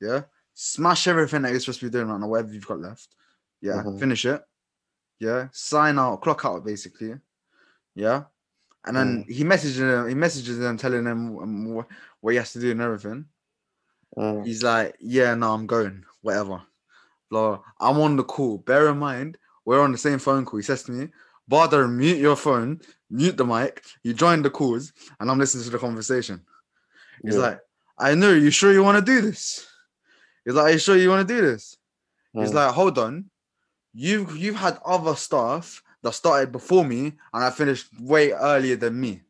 yeah. 0.00 0.22
Smash 0.58 1.06
everything 1.06 1.42
that 1.42 1.50
you're 1.50 1.60
supposed 1.60 1.80
to 1.80 1.86
be 1.86 1.90
doing 1.90 2.08
right 2.08 2.18
now, 2.18 2.28
whatever 2.28 2.50
you've 2.50 2.66
got 2.66 2.80
left. 2.80 3.14
Yeah, 3.60 3.82
Mhm. 3.82 3.98
finish 3.98 4.24
it. 4.24 4.42
Yeah, 5.18 5.48
sign 5.52 5.98
out, 5.98 6.22
clock 6.22 6.46
out, 6.46 6.64
basically. 6.64 7.14
Yeah, 7.94 8.24
and 8.86 8.96
then 8.96 9.24
he 9.28 9.44
messages 9.44 9.80
him. 9.80 10.08
He 10.08 10.14
messages 10.14 10.58
them, 10.58 10.78
telling 10.78 11.04
them 11.04 11.38
um, 11.38 11.74
what, 11.74 11.88
what 12.20 12.30
he 12.30 12.38
has 12.38 12.52
to 12.52 12.60
do 12.60 12.70
and 12.70 12.80
everything. 12.80 13.26
Mm, 14.16 14.46
He's 14.46 14.62
like, 14.62 14.96
yeah, 14.98 15.34
no, 15.34 15.52
I'm 15.52 15.66
going, 15.66 16.04
whatever. 16.22 16.62
Blah. 17.28 17.60
I'm 17.80 18.00
on 18.00 18.16
the 18.16 18.24
call. 18.24 18.58
Bear 18.58 18.88
in 18.88 18.98
mind, 18.98 19.36
we're 19.66 19.82
on 19.82 19.92
the 19.92 19.98
same 19.98 20.18
phone 20.18 20.46
call. 20.46 20.58
He 20.58 20.62
says 20.62 20.84
to 20.84 20.92
me, 20.92 21.08
Badr, 21.48 21.86
mute 21.86 22.18
your 22.18 22.36
phone, 22.36 22.80
mute 23.10 23.36
the 23.36 23.44
mic. 23.44 23.82
You 24.02 24.14
join 24.14 24.42
the 24.42 24.50
calls, 24.50 24.92
and 25.20 25.30
I'm 25.30 25.38
listening 25.38 25.64
to 25.64 25.70
the 25.70 25.78
conversation. 25.78 26.40
He's 27.22 27.34
yeah. 27.34 27.40
like, 27.40 27.60
I 27.98 28.14
know, 28.14 28.32
you 28.32 28.50
sure 28.50 28.72
you 28.72 28.82
want 28.82 29.04
to 29.04 29.12
do 29.12 29.20
this? 29.20 29.66
He's 30.46 30.54
like, 30.54 30.64
Are 30.64 30.70
you 30.70 30.78
sure 30.78 30.96
you 30.96 31.10
want 31.10 31.28
to 31.28 31.34
do 31.34 31.42
this? 31.42 31.76
He's 32.32 32.50
Mm. 32.52 32.54
like, 32.54 32.72
hold 32.74 32.98
on. 32.98 33.30
You've 33.92 34.36
you've 34.36 34.56
had 34.56 34.78
other 34.84 35.16
staff 35.16 35.82
that 36.02 36.12
started 36.12 36.52
before 36.52 36.84
me 36.84 37.12
and 37.34 37.44
I 37.44 37.50
finished 37.50 37.88
way 38.00 38.30
earlier 38.32 38.76
than 38.76 38.98
me. 39.00 39.22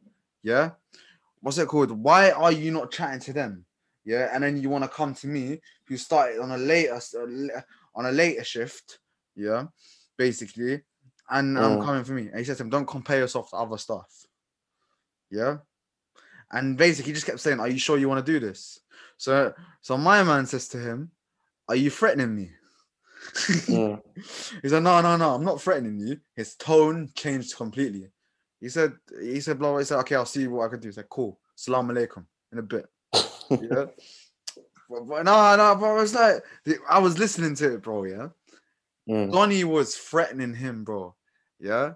Yeah. 0.42 0.72
What's 1.40 1.58
it 1.58 1.68
called? 1.68 1.90
Why 1.92 2.30
are 2.32 2.52
you 2.52 2.70
not 2.72 2.90
chatting 2.90 3.20
to 3.20 3.32
them? 3.32 3.64
Yeah. 4.04 4.28
And 4.32 4.42
then 4.44 4.60
you 4.60 4.68
want 4.68 4.84
to 4.84 4.90
come 4.90 5.14
to 5.14 5.26
me 5.26 5.60
who 5.86 5.96
started 5.96 6.40
on 6.40 6.50
a 6.52 6.58
later 6.58 7.00
on 7.94 8.06
a 8.06 8.12
later 8.12 8.44
shift. 8.44 8.98
Yeah. 9.36 9.66
Basically. 10.18 10.82
And 11.30 11.58
I'm 11.58 11.80
coming 11.82 12.04
for 12.04 12.12
me. 12.12 12.28
And 12.28 12.38
he 12.38 12.44
said 12.44 12.56
to 12.58 12.62
him, 12.64 12.70
Don't 12.70 12.86
compare 12.86 13.18
yourself 13.18 13.50
to 13.50 13.56
other 13.56 13.78
staff. 13.78 14.26
Yeah. 15.30 15.58
And 16.52 16.76
basically 16.76 17.10
he 17.10 17.14
just 17.14 17.26
kept 17.26 17.40
saying, 17.40 17.60
Are 17.60 17.68
you 17.68 17.78
sure 17.78 17.98
you 17.98 18.08
want 18.08 18.24
to 18.24 18.32
do 18.32 18.38
this? 18.40 18.80
So 19.16 19.54
so 19.80 19.96
my 19.96 20.22
man 20.22 20.46
says 20.46 20.68
to 20.68 20.78
him, 20.78 21.10
Are 21.68 21.76
you 21.76 21.90
threatening 21.90 22.34
me? 22.34 22.50
Mm. 23.66 24.00
He's 24.62 24.72
like, 24.72 24.82
no, 24.82 25.00
no, 25.00 25.16
no, 25.16 25.34
I'm 25.34 25.44
not 25.44 25.60
threatening 25.60 25.98
you. 26.00 26.18
His 26.34 26.54
tone 26.54 27.10
changed 27.14 27.56
completely. 27.56 28.10
He 28.60 28.68
said, 28.68 28.92
he 29.20 29.40
said, 29.40 29.58
blah, 29.58 29.70
blah. 29.70 29.78
He 29.78 29.84
said, 29.84 29.98
okay, 30.00 30.14
I'll 30.14 30.24
see 30.26 30.46
what 30.46 30.64
I 30.66 30.68
can 30.68 30.80
do. 30.80 30.88
He 30.88 30.92
said, 30.92 31.08
cool. 31.08 31.38
Salam 31.56 31.88
alaikum 31.88 32.24
in 32.52 32.58
a 32.58 32.62
bit. 32.62 32.86
Yeah. 33.50 33.86
but, 34.88 35.06
but 35.08 35.22
no, 35.24 35.56
no, 35.56 35.76
but 35.78 35.86
I 35.86 35.92
was 35.94 36.14
like, 36.14 36.42
I 36.88 36.98
was 36.98 37.18
listening 37.18 37.54
to 37.56 37.74
it, 37.74 37.82
bro. 37.82 38.04
Yeah. 38.04 38.28
Mm. 39.08 39.32
Donny 39.32 39.64
was 39.64 39.94
threatening 39.96 40.54
him, 40.54 40.84
bro. 40.84 41.14
Yeah. 41.60 41.92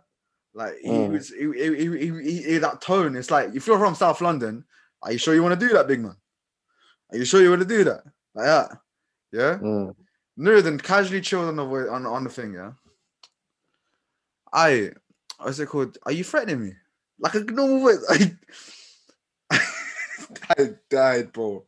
Like 0.55 0.75
he 0.83 0.89
Mm. 0.91 1.11
was, 1.13 1.29
he, 1.29 1.47
he, 1.53 2.23
he- 2.33 2.43
he- 2.53 2.59
that 2.59 2.81
tone. 2.81 3.17
It's 3.17 3.31
like, 3.31 3.55
if 3.55 3.67
you're 3.67 3.79
from 3.79 3.95
South 3.95 4.21
London, 4.21 4.65
are 5.03 5.13
you 5.13 5.19
sure 5.19 5.35
you 5.35 5.43
want 5.43 5.59
to 5.59 5.67
do 5.67 5.73
that, 5.75 5.87
big 5.89 6.01
man? 6.01 6.17
Are 7.13 7.17
you 7.19 7.25
sure 7.25 7.43
you 7.43 7.51
want 7.51 7.63
to 7.63 7.69
do 7.69 7.85
that? 7.85 8.03
Like 8.35 8.47
that. 8.47 8.71
Yeah. 9.33 9.59
Mm. 9.59 9.95
No, 10.37 10.61
then 10.61 10.79
casually 10.79 11.21
chilled 11.21 11.49
on 11.49 11.57
the 11.57 11.65
way 11.65 11.83
on, 11.83 12.07
on 12.07 12.25
the 12.25 12.31
thing, 12.31 12.55
yeah. 12.55 12.73
I 14.53 14.91
what's 15.39 15.59
it 15.59 15.67
called? 15.67 15.99
Are 16.05 16.13
you 16.13 16.25
threatening 16.25 16.65
me? 16.65 16.73
Like 17.19 17.35
a 17.35 17.41
normal 17.41 17.81
voice. 17.81 18.05
I, 19.51 19.59
I 20.59 20.69
died, 20.89 21.33
bro. 21.33 21.65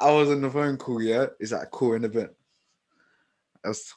I 0.00 0.10
was 0.12 0.30
on 0.30 0.40
the 0.40 0.50
phone 0.50 0.76
call, 0.76 1.02
yeah. 1.02 1.26
Is 1.40 1.50
that 1.50 1.70
cool 1.70 1.94
in 1.94 2.04
a 2.04 2.08
bit? 2.08 2.34
I 3.64 3.68
was, 3.68 3.94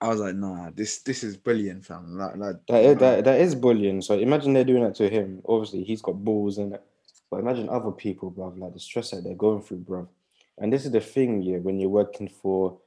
I 0.00 0.08
was 0.08 0.20
like, 0.20 0.34
nah, 0.34 0.70
this 0.74 1.00
this 1.00 1.24
is 1.24 1.36
brilliant, 1.36 1.84
fam. 1.84 2.16
Like, 2.16 2.36
like 2.36 2.56
That 2.68 2.84
is, 2.84 2.98
that, 2.98 3.24
that 3.24 3.40
is 3.40 3.54
bullying. 3.54 4.00
So 4.00 4.18
imagine 4.18 4.52
they're 4.52 4.64
doing 4.64 4.84
that 4.84 4.94
to 4.96 5.08
him. 5.08 5.42
Obviously, 5.46 5.84
he's 5.84 6.02
got 6.02 6.24
balls 6.24 6.58
in 6.58 6.74
it. 6.74 6.82
But 7.30 7.40
imagine 7.40 7.68
other 7.68 7.90
people, 7.90 8.30
bruv, 8.30 8.58
like 8.58 8.72
the 8.72 8.80
stress 8.80 9.10
that 9.10 9.24
they're 9.24 9.34
going 9.34 9.62
through, 9.62 9.80
bruv. 9.80 10.08
And 10.60 10.72
this 10.72 10.84
is 10.84 10.92
the 10.92 11.00
thing, 11.00 11.42
yeah, 11.42 11.58
when 11.58 11.78
you're 11.78 11.88
working 11.90 12.28
for 12.28 12.78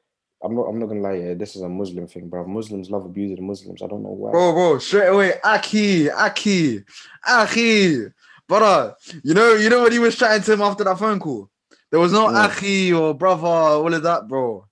I'm 0.44 0.56
not 0.56 0.63
I'm 0.63 0.80
not 0.80 0.88
gonna 0.88 1.01
lie, 1.01 1.13
yeah, 1.13 1.34
this 1.36 1.56
is 1.56 1.62
a 1.62 1.70
Muslim 1.70 2.08
thing, 2.08 2.28
bro. 2.28 2.46
Muslims 2.48 2.90
love 2.90 3.06
abusing 3.06 3.46
Muslims. 3.46 3.82
I 3.82 3.88
don't 3.88 4.04
know 4.04 4.10
why. 4.10 4.32
Bro, 4.32 4.54
bro, 4.54 4.80
straight 4.80 5.08
away, 5.08 5.34
Aki, 5.44 6.10
Aki, 6.10 6.84
Aki, 7.28 8.06
brother. 8.48 8.96
You 9.24 9.34
know, 9.34 9.54
you 9.54 9.70
know 9.70 9.82
what 9.82 9.92
he 9.94 10.00
was 10.00 10.16
chatting 10.18 10.42
to 10.44 10.54
him 10.54 10.62
after 10.62 10.84
that 10.84 10.98
phone 10.98 11.20
call. 11.20 11.50
There 11.92 12.00
was 12.00 12.12
no 12.12 12.28
Mm. 12.28 12.38
Aki 12.46 12.94
or 12.94 13.13
brother, 13.13 13.46
all 13.48 13.94
of 13.94 14.04
that, 14.04 14.28
bro. 14.28 14.66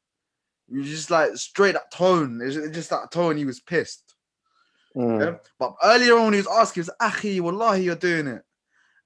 You 0.70 0.84
just 0.84 1.12
like 1.12 1.36
straight 1.36 1.74
that 1.74 1.92
tone. 1.92 2.40
It's 2.42 2.56
ju- 2.56 2.72
just 2.72 2.90
that 2.90 3.12
tone. 3.12 3.38
He 3.38 3.46
was 3.46 3.60
pissed. 3.60 4.16
Mm. 4.96 5.20
Yeah? 5.20 5.36
But 5.60 5.76
earlier 5.84 6.18
on, 6.18 6.34
he 6.34 6.40
was 6.40 6.48
asking, 6.48 6.84
he 6.84 6.90
was, 6.90 6.96
Akhi, 7.02 7.42
wallahi, 7.42 7.84
you're 7.84 7.96
doing 7.96 8.28
it. 8.28 8.42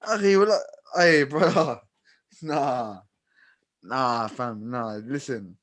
Akhi, 0.02 0.38
wallahi. 0.38 0.60
Hey, 0.96 1.22
brother. 1.24 1.80
Nah. 2.42 2.98
Nah, 3.84 4.28
fam. 4.28 4.70
Nah, 4.70 4.96
listen. 5.04 5.56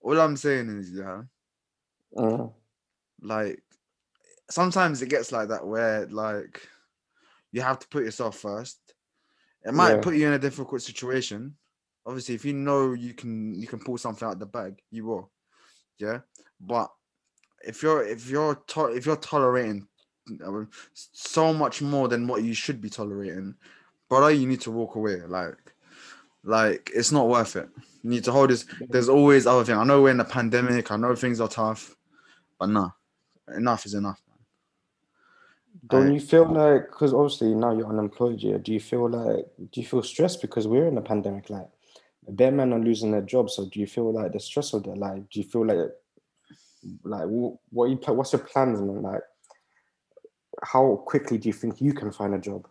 All 0.00 0.18
I'm 0.20 0.36
saying 0.36 0.68
is, 0.78 0.92
yeah, 0.92 1.22
Mm. 2.16 2.52
like, 3.20 3.62
sometimes 4.50 5.02
it 5.02 5.08
gets 5.08 5.30
like 5.32 5.48
that 5.48 5.66
where, 5.66 6.06
like, 6.06 6.66
you 7.52 7.60
have 7.60 7.78
to 7.78 7.88
put 7.88 8.04
yourself 8.04 8.38
first. 8.38 8.94
It 9.62 9.72
might 9.74 9.96
Yeah. 9.96 10.00
put 10.00 10.16
you 10.16 10.26
in 10.26 10.32
a 10.34 10.38
difficult 10.38 10.82
situation. 10.82 11.56
Obviously, 12.06 12.34
if 12.34 12.44
you 12.44 12.52
know 12.52 12.92
you 12.92 13.14
can 13.14 13.54
you 13.54 13.66
can 13.66 13.78
pull 13.78 13.96
something 13.96 14.28
out 14.28 14.38
the 14.38 14.46
bag, 14.46 14.82
you 14.90 15.06
will. 15.06 15.32
Yeah. 15.98 16.20
But 16.60 16.92
if 17.62 17.82
you're 17.82 18.04
if 18.04 18.28
you're 18.28 18.56
to- 18.56 18.94
if 18.94 19.06
you're 19.06 19.16
tolerating 19.16 19.88
uh, 20.44 20.64
so 20.92 21.52
much 21.52 21.82
more 21.82 22.08
than 22.08 22.26
what 22.26 22.42
you 22.42 22.54
should 22.54 22.80
be 22.80 22.90
tolerating, 22.90 23.54
brother, 24.08 24.30
you 24.30 24.46
need 24.46 24.60
to 24.62 24.70
walk 24.70 24.96
away. 24.96 25.20
Like, 25.22 25.73
like 26.44 26.90
it's 26.94 27.12
not 27.12 27.28
worth 27.28 27.56
it. 27.56 27.68
You 28.02 28.10
need 28.10 28.24
to 28.24 28.32
hold 28.32 28.50
this. 28.50 28.66
There's 28.88 29.08
always 29.08 29.46
other 29.46 29.64
things. 29.64 29.78
I 29.78 29.84
know 29.84 30.02
we're 30.02 30.10
in 30.10 30.20
a 30.20 30.24
pandemic. 30.24 30.90
I 30.90 30.96
know 30.96 31.14
things 31.14 31.40
are 31.40 31.48
tough, 31.48 31.96
but 32.58 32.68
nah, 32.68 32.90
enough 33.56 33.86
is 33.86 33.94
enough. 33.94 34.20
Don't 35.88 36.10
I- 36.10 36.12
you 36.12 36.20
feel 36.20 36.46
like 36.50 36.86
because 36.88 37.12
obviously 37.12 37.54
now 37.54 37.76
you're 37.76 37.88
unemployed, 37.88 38.40
yeah? 38.40 38.58
Do 38.58 38.72
you 38.72 38.80
feel 38.80 39.08
like 39.08 39.46
do 39.72 39.80
you 39.80 39.86
feel 39.86 40.02
stressed 40.02 40.40
because 40.40 40.68
we're 40.68 40.88
in 40.88 40.98
a 40.98 41.02
pandemic? 41.02 41.50
Like, 41.50 41.68
bare 42.28 42.52
men 42.52 42.72
are 42.72 42.78
losing 42.78 43.10
their 43.10 43.22
jobs. 43.22 43.56
So 43.56 43.66
do 43.66 43.80
you 43.80 43.86
feel 43.86 44.12
like 44.12 44.32
the 44.32 44.40
stress 44.40 44.72
of 44.74 44.84
that? 44.84 44.96
Like, 44.96 45.28
do 45.30 45.40
you 45.40 45.44
feel 45.44 45.66
like 45.66 45.90
like 47.02 47.24
what 47.26 47.90
you 47.90 47.96
what's 48.14 48.32
your 48.32 48.42
plans 48.42 48.80
man? 48.80 49.02
Like, 49.02 49.22
how 50.62 51.02
quickly 51.06 51.38
do 51.38 51.48
you 51.48 51.52
think 51.54 51.80
you 51.80 51.92
can 51.94 52.12
find 52.12 52.34
a 52.34 52.38
job? 52.38 52.68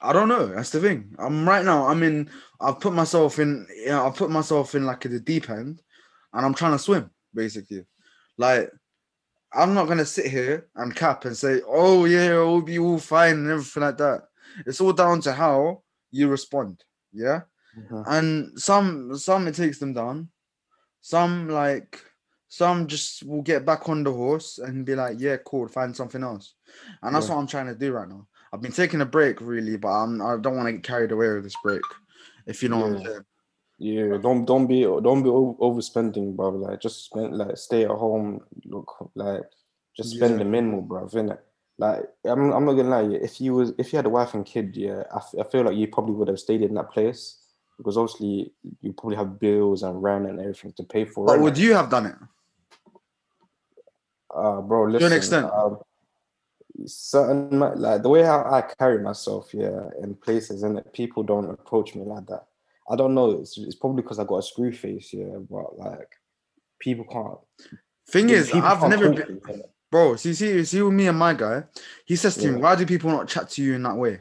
I 0.00 0.12
don't 0.12 0.28
know. 0.28 0.46
That's 0.46 0.70
the 0.70 0.80
thing. 0.80 1.14
I'm 1.18 1.48
right 1.48 1.64
now. 1.64 1.86
I'm 1.86 2.02
in. 2.02 2.30
I've 2.60 2.80
put 2.80 2.92
myself 2.92 3.38
in. 3.38 3.66
You 3.76 3.88
know, 3.88 4.06
I've 4.06 4.16
put 4.16 4.30
myself 4.30 4.74
in 4.74 4.84
like 4.84 5.00
the 5.00 5.20
deep 5.20 5.48
end, 5.50 5.82
and 6.32 6.44
I'm 6.46 6.54
trying 6.54 6.72
to 6.72 6.78
swim 6.78 7.10
basically. 7.34 7.84
Like, 8.38 8.70
I'm 9.54 9.74
not 9.74 9.88
gonna 9.88 10.04
sit 10.04 10.26
here 10.26 10.68
and 10.76 10.94
cap 10.94 11.24
and 11.24 11.36
say, 11.36 11.62
"Oh 11.66 12.04
yeah, 12.04 12.26
it'll 12.30 12.62
be 12.62 12.78
all 12.78 12.98
fine" 12.98 13.36
and 13.36 13.50
everything 13.50 13.82
like 13.82 13.98
that. 13.98 14.24
It's 14.66 14.80
all 14.80 14.92
down 14.92 15.20
to 15.22 15.32
how 15.32 15.82
you 16.10 16.28
respond. 16.28 16.82
Yeah. 17.12 17.42
Mhm. 17.78 18.04
and 18.06 18.58
some 18.60 19.16
some 19.18 19.46
it 19.48 19.54
takes 19.54 19.78
them 19.78 19.92
down 19.92 20.30
some 21.02 21.46
like 21.50 22.00
some 22.48 22.86
just 22.86 23.22
will 23.22 23.42
get 23.42 23.66
back 23.66 23.86
on 23.90 24.02
the 24.02 24.10
horse 24.10 24.56
and 24.56 24.86
be 24.86 24.94
like 24.94 25.16
yeah 25.20 25.36
cool 25.44 25.68
find 25.68 25.94
something 25.94 26.22
else 26.22 26.54
and 27.02 27.14
that's 27.14 27.28
Yeah. 27.28 27.34
what 27.34 27.40
i'm 27.42 27.46
trying 27.46 27.66
to 27.66 27.74
do 27.74 27.92
right 27.92 28.08
now 28.08 28.26
i've 28.52 28.60
been 28.62 28.72
taking 28.72 29.00
a 29.00 29.06
break 29.06 29.40
really 29.40 29.76
but 29.76 29.88
i'm 29.88 30.20
i 30.22 30.36
don't 30.36 30.56
want 30.56 30.66
to 30.66 30.72
get 30.72 30.82
carried 30.82 31.12
away 31.12 31.28
with 31.32 31.44
this 31.44 31.56
break 31.62 31.82
if 32.46 32.62
you 32.62 32.68
know 32.68 32.78
what 32.78 32.86
i'm 32.86 32.98
Yeah. 32.98 33.06
saying 33.08 33.24
Yeah, 33.78 34.16
don't 34.16 34.46
don't 34.46 34.66
be 34.66 34.80
don't 35.06 35.22
be 35.22 35.28
overspending, 35.28 36.34
bro. 36.34 36.48
Like 36.64 36.80
just 36.80 37.04
spend 37.04 37.36
like 37.36 37.58
stay 37.58 37.84
at 37.84 37.90
home. 38.04 38.40
Look 38.64 38.88
like 39.14 39.44
just 39.94 40.16
spend 40.16 40.32
Yeah. 40.32 40.38
the 40.44 40.44
minimal, 40.48 40.80
bro. 40.80 41.04
Innit? 41.12 41.40
Like 41.76 42.08
I'm 42.24 42.52
I'm 42.56 42.64
not 42.64 42.72
gonna 42.78 42.88
lie. 42.96 43.08
yeah, 43.12 43.18
If 43.28 43.38
you 43.38 43.52
was 43.52 43.68
if 43.76 43.92
you 43.92 43.98
had 43.98 44.06
a 44.08 44.14
wife 44.18 44.32
and 44.32 44.46
kid, 44.52 44.72
yeah, 44.76 45.02
I, 45.12 45.18
f- 45.24 45.38
I 45.38 45.44
feel 45.50 45.64
like 45.68 45.76
you 45.76 45.88
probably 45.88 46.14
would 46.16 46.28
have 46.32 46.40
stayed 46.40 46.62
in 46.62 46.72
that 46.78 46.88
place 46.90 47.20
because 47.76 47.98
obviously 48.00 48.54
you 48.80 48.94
probably 48.96 49.16
have 49.20 49.38
bills 49.38 49.82
and 49.82 50.02
rent 50.02 50.24
and 50.30 50.40
everything 50.40 50.72
to 50.78 50.84
pay 50.94 51.04
for. 51.04 51.26
but 51.26 51.36
innit? 51.36 51.42
would 51.42 51.58
you 51.58 51.74
have 51.76 51.90
done 51.90 52.06
it 52.06 52.16
uh, 54.34 54.60
bro, 54.62 54.84
listen. 54.84 55.00
To 55.00 55.14
an 55.14 55.18
extent. 55.20 55.46
Um, 55.52 55.78
certain 56.86 57.58
like 57.58 58.02
the 58.02 58.08
way 58.08 58.22
how 58.22 58.44
I 58.44 58.62
carry 58.62 59.02
myself, 59.02 59.54
yeah, 59.54 59.88
in 60.02 60.14
places, 60.14 60.62
and 60.62 60.76
that 60.76 60.92
people 60.92 61.22
don't 61.22 61.50
approach 61.50 61.94
me 61.94 62.02
like 62.02 62.26
that. 62.26 62.44
I 62.88 62.96
don't 62.96 63.14
know. 63.14 63.30
It's, 63.32 63.58
it's 63.58 63.74
probably 63.74 64.02
because 64.02 64.18
I 64.18 64.24
got 64.24 64.38
a 64.38 64.42
screw 64.42 64.72
face, 64.72 65.12
yeah. 65.12 65.38
But 65.50 65.78
like, 65.78 66.08
people 66.78 67.04
can't. 67.04 67.38
thing 68.08 68.30
is 68.30 68.52
i've 68.52 68.88
never 68.88 69.10
been 69.10 69.26
to 69.26 69.32
me, 69.32 69.40
innit? 69.40 69.68
bro 69.90 70.16
see 70.16 70.34
see 70.34 70.64
see 70.64 70.82
with 70.82 70.92
me 70.92 71.08
and 71.08 71.18
my 71.18 71.34
guy 71.34 71.62
he 72.04 72.16
says 72.16 72.36
to 72.36 72.50
me 72.50 72.60
why 72.60 72.76
do 72.76 72.86
people 72.86 73.10
not 73.10 73.28
chat 73.28 73.48
to 73.50 73.62
you 73.62 73.74
in 73.74 73.82
that 73.82 73.96
way 73.96 74.20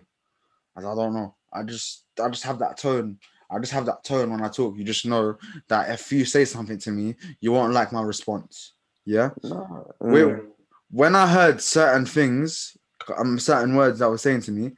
I, 0.76 0.82
said, 0.82 0.90
I 0.90 0.96
don't 0.96 1.14
know 1.14 1.36
i 1.54 1.64
just 1.64 2.06
i 2.22 2.30
just 2.30 2.44
have 2.44 2.60
that 2.60 2.78
tone 2.78 3.20
i 3.52 3.60
just 3.60 3.74
have 3.74 3.86
that 3.86 4.04
tone 4.04 4.32
when 4.32 4.42
i 4.42 4.50
talk 4.50 4.78
you 4.78 4.84
just 4.84 5.06
know 5.06 5.38
that 5.68 5.90
if 5.90 6.12
you 6.12 6.26
say 6.26 6.46
something 6.46 6.78
to 6.80 6.92
me 6.92 7.16
you 7.40 7.52
won't 7.52 7.74
like 7.74 7.92
my 7.92 8.02
response 8.02 8.74
yeah 9.06 9.30
Wait, 9.44 10.24
mm, 10.24 10.48
when 10.92 11.16
i 11.16 11.28
heard 11.28 11.62
certain 11.62 12.06
things 12.06 12.78
um 13.18 13.38
certain 13.40 13.76
words 13.76 14.00
that 14.00 14.10
were 14.10 14.18
saying 14.18 14.42
to 14.42 14.52
me 14.52 14.72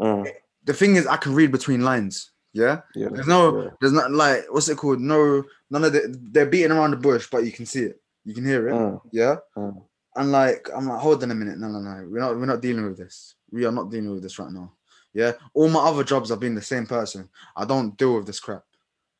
mm, 0.00 0.26
the 0.64 0.74
thing 0.74 0.96
is 0.96 1.06
i 1.06 1.16
can 1.16 1.34
read 1.34 1.52
between 1.52 1.82
lines 1.82 2.32
yeah 2.52 2.80
yeah, 2.94 3.08
there's 3.10 3.26
no 3.26 3.62
yeah. 3.62 3.70
there's 3.80 3.92
not 3.92 4.10
like 4.10 4.44
what's 4.50 4.68
it 4.68 4.76
called 4.76 5.00
no 5.00 5.42
none 5.70 5.84
of 5.84 5.92
the 5.92 6.14
they're 6.32 6.46
beating 6.46 6.72
around 6.72 6.90
the 6.90 6.96
bush 6.96 7.26
but 7.30 7.44
you 7.44 7.52
can 7.52 7.64
see 7.66 7.84
it 7.84 8.00
you 8.24 8.34
can 8.34 8.44
hear 8.44 8.68
it 8.68 8.72
Mm, 8.72 9.00
yeah 9.10 9.36
mm. 9.56 9.82
and 10.16 10.32
like 10.32 10.68
I'm 10.74 10.86
like, 10.88 11.00
hold 11.00 11.22
on 11.22 11.30
a 11.30 11.34
minute, 11.34 11.58
no, 11.58 11.68
no, 11.68 11.80
no, 11.80 12.06
we're 12.08 12.20
not, 12.20 12.36
we're 12.36 12.46
not 12.46 12.60
dealing 12.60 12.84
with 12.84 12.98
this. 12.98 13.34
We 13.50 13.64
are 13.64 13.72
not 13.72 13.90
dealing 13.90 14.10
with 14.10 14.22
this 14.22 14.38
right 14.38 14.52
now. 14.52 14.72
Yeah, 15.14 15.32
all 15.54 15.68
my 15.68 15.80
other 15.80 16.04
jobs 16.04 16.30
I've 16.30 16.40
been 16.40 16.54
the 16.54 16.62
same 16.62 16.86
person. 16.86 17.28
I 17.56 17.64
don't 17.64 17.96
deal 17.96 18.16
with 18.16 18.26
this 18.26 18.40
crap. 18.40 18.64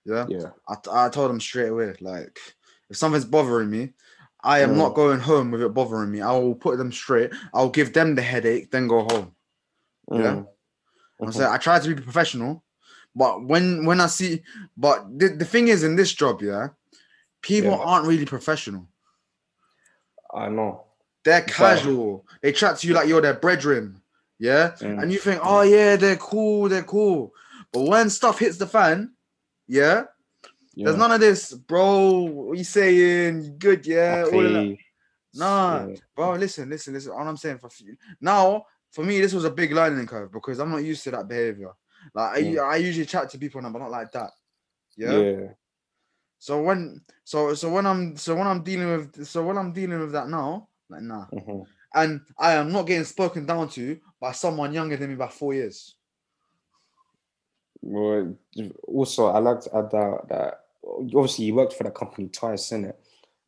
Yeah, 0.04 0.26
yeah, 0.28 0.50
I, 0.68 1.06
I 1.06 1.08
told 1.08 1.30
them 1.30 1.40
straight 1.40 1.68
away, 1.68 1.94
like, 2.00 2.38
if 2.90 2.96
something's 2.96 3.24
bothering 3.24 3.70
me, 3.70 3.92
I 4.44 4.60
am 4.60 4.76
not 4.76 4.92
Mm. 4.92 4.94
going 4.96 5.20
home 5.20 5.50
with 5.52 5.62
it 5.62 5.68
bothering 5.74 6.10
me. 6.10 6.20
I 6.20 6.32
will 6.32 6.54
put 6.56 6.76
them 6.78 6.90
straight. 6.92 7.30
I'll 7.54 7.70
give 7.70 7.92
them 7.92 8.14
the 8.16 8.22
headache, 8.22 8.70
then 8.70 8.88
go 8.88 9.02
home. 9.02 9.34
Yeah. 10.10 10.18
mm, 10.18 10.46
I 11.20 11.24
mhm. 11.26 11.34
say 11.34 11.46
I 11.46 11.58
try 11.58 11.78
to 11.78 11.94
be 11.94 12.02
professional, 12.02 12.64
but 13.14 13.44
when 13.44 13.86
when 13.86 14.00
I 14.00 14.08
see, 14.08 14.42
but 14.76 15.06
the, 15.18 15.28
the 15.28 15.44
thing 15.44 15.68
is 15.68 15.84
in 15.84 15.94
this 15.96 16.12
job, 16.12 16.42
yeah, 16.42 16.68
people 17.40 17.70
Yeah. 17.70 17.76
aren't 17.78 18.06
really 18.06 18.26
professional. 18.26 18.88
I 20.34 20.48
know. 20.48 20.84
They're 21.24 21.42
casual. 21.42 22.26
They 22.42 22.52
chat 22.52 22.78
to 22.78 22.88
you 22.88 22.94
like 22.94 23.06
you're 23.08 23.20
their 23.20 23.34
brethren. 23.34 24.02
Yeah. 24.38 24.72
Mm. 24.80 25.02
And 25.02 25.12
you 25.12 25.18
think, 25.20 25.40
oh 25.44 25.62
yeah, 25.62 25.94
they're 25.96 26.16
cool, 26.16 26.68
they're 26.68 26.82
cool. 26.82 27.32
But 27.72 27.82
when 27.82 28.10
stuff 28.10 28.40
hits 28.40 28.58
the 28.58 28.66
fan, 28.66 29.12
yeah, 29.68 30.04
Yeah. 30.74 30.86
there's 30.86 30.96
none 30.98 31.12
of 31.12 31.20
this, 31.20 31.52
bro. 31.52 32.22
What 32.22 32.58
you 32.58 32.64
saying? 32.64 33.42
You 33.42 33.50
good, 33.52 33.86
yeah. 33.86 34.24
All. 34.24 34.46
Okay. 34.46 34.78
Nah, 35.34 35.86
Yeah. 35.86 35.96
bro, 36.14 36.32
listen, 36.34 36.68
listen, 36.68 36.92
listen. 36.94 37.12
All 37.12 37.26
I'm 37.26 37.36
saying 37.36 37.58
for 37.58 37.68
f- 37.68 37.80
now, 38.20 38.66
for 38.90 39.04
me, 39.04 39.20
this 39.20 39.32
was 39.32 39.44
a 39.44 39.50
big 39.50 39.72
learning 39.72 40.06
curve 40.06 40.30
because 40.30 40.58
I'm 40.58 40.70
not 40.70 40.84
used 40.84 41.02
to 41.04 41.10
that 41.12 41.28
behavior. 41.28 41.72
Like 42.14 42.36
I, 42.38 42.42
Mm. 42.42 42.70
I 42.72 42.76
usually 42.76 43.06
chat 43.06 43.30
to 43.30 43.38
people 43.38 43.62
now, 43.62 43.70
but 43.70 43.78
not 43.78 43.90
like 43.90 44.12
that. 44.12 44.30
Yeah. 44.96 45.18
yeah. 45.18 45.48
So 46.38 46.60
when 46.62 47.00
so 47.24 47.54
so 47.54 47.70
when 47.70 47.86
I'm 47.86 48.16
so 48.16 48.34
when 48.34 48.46
I'm 48.46 48.62
dealing 48.62 48.88
with 48.88 49.26
so 49.26 49.44
when 49.46 49.56
I'm 49.56 49.72
dealing 49.72 50.00
with 50.00 50.12
that 50.12 50.28
now, 50.28 50.68
like 50.90 51.02
nah. 51.02 51.26
mhm. 51.32 51.64
And 51.94 52.22
I 52.38 52.54
am 52.54 52.72
not 52.72 52.86
getting 52.86 53.04
spoken 53.04 53.44
down 53.46 53.68
to 53.70 54.00
by 54.18 54.32
someone 54.32 54.72
younger 54.72 54.96
than 54.96 55.10
me 55.10 55.16
by 55.16 55.28
four 55.28 55.54
years. 55.54 55.94
Well, 57.82 58.34
also, 58.88 59.26
I 59.26 59.38
like 59.38 59.60
to 59.62 59.76
add 59.76 59.90
that, 59.90 60.20
that 60.28 60.61
obviously 60.84 61.44
you 61.46 61.54
worked 61.54 61.72
for 61.74 61.84
the 61.84 61.90
company 61.90 62.28
twice, 62.28 62.72
in 62.72 62.84
it, 62.86 62.98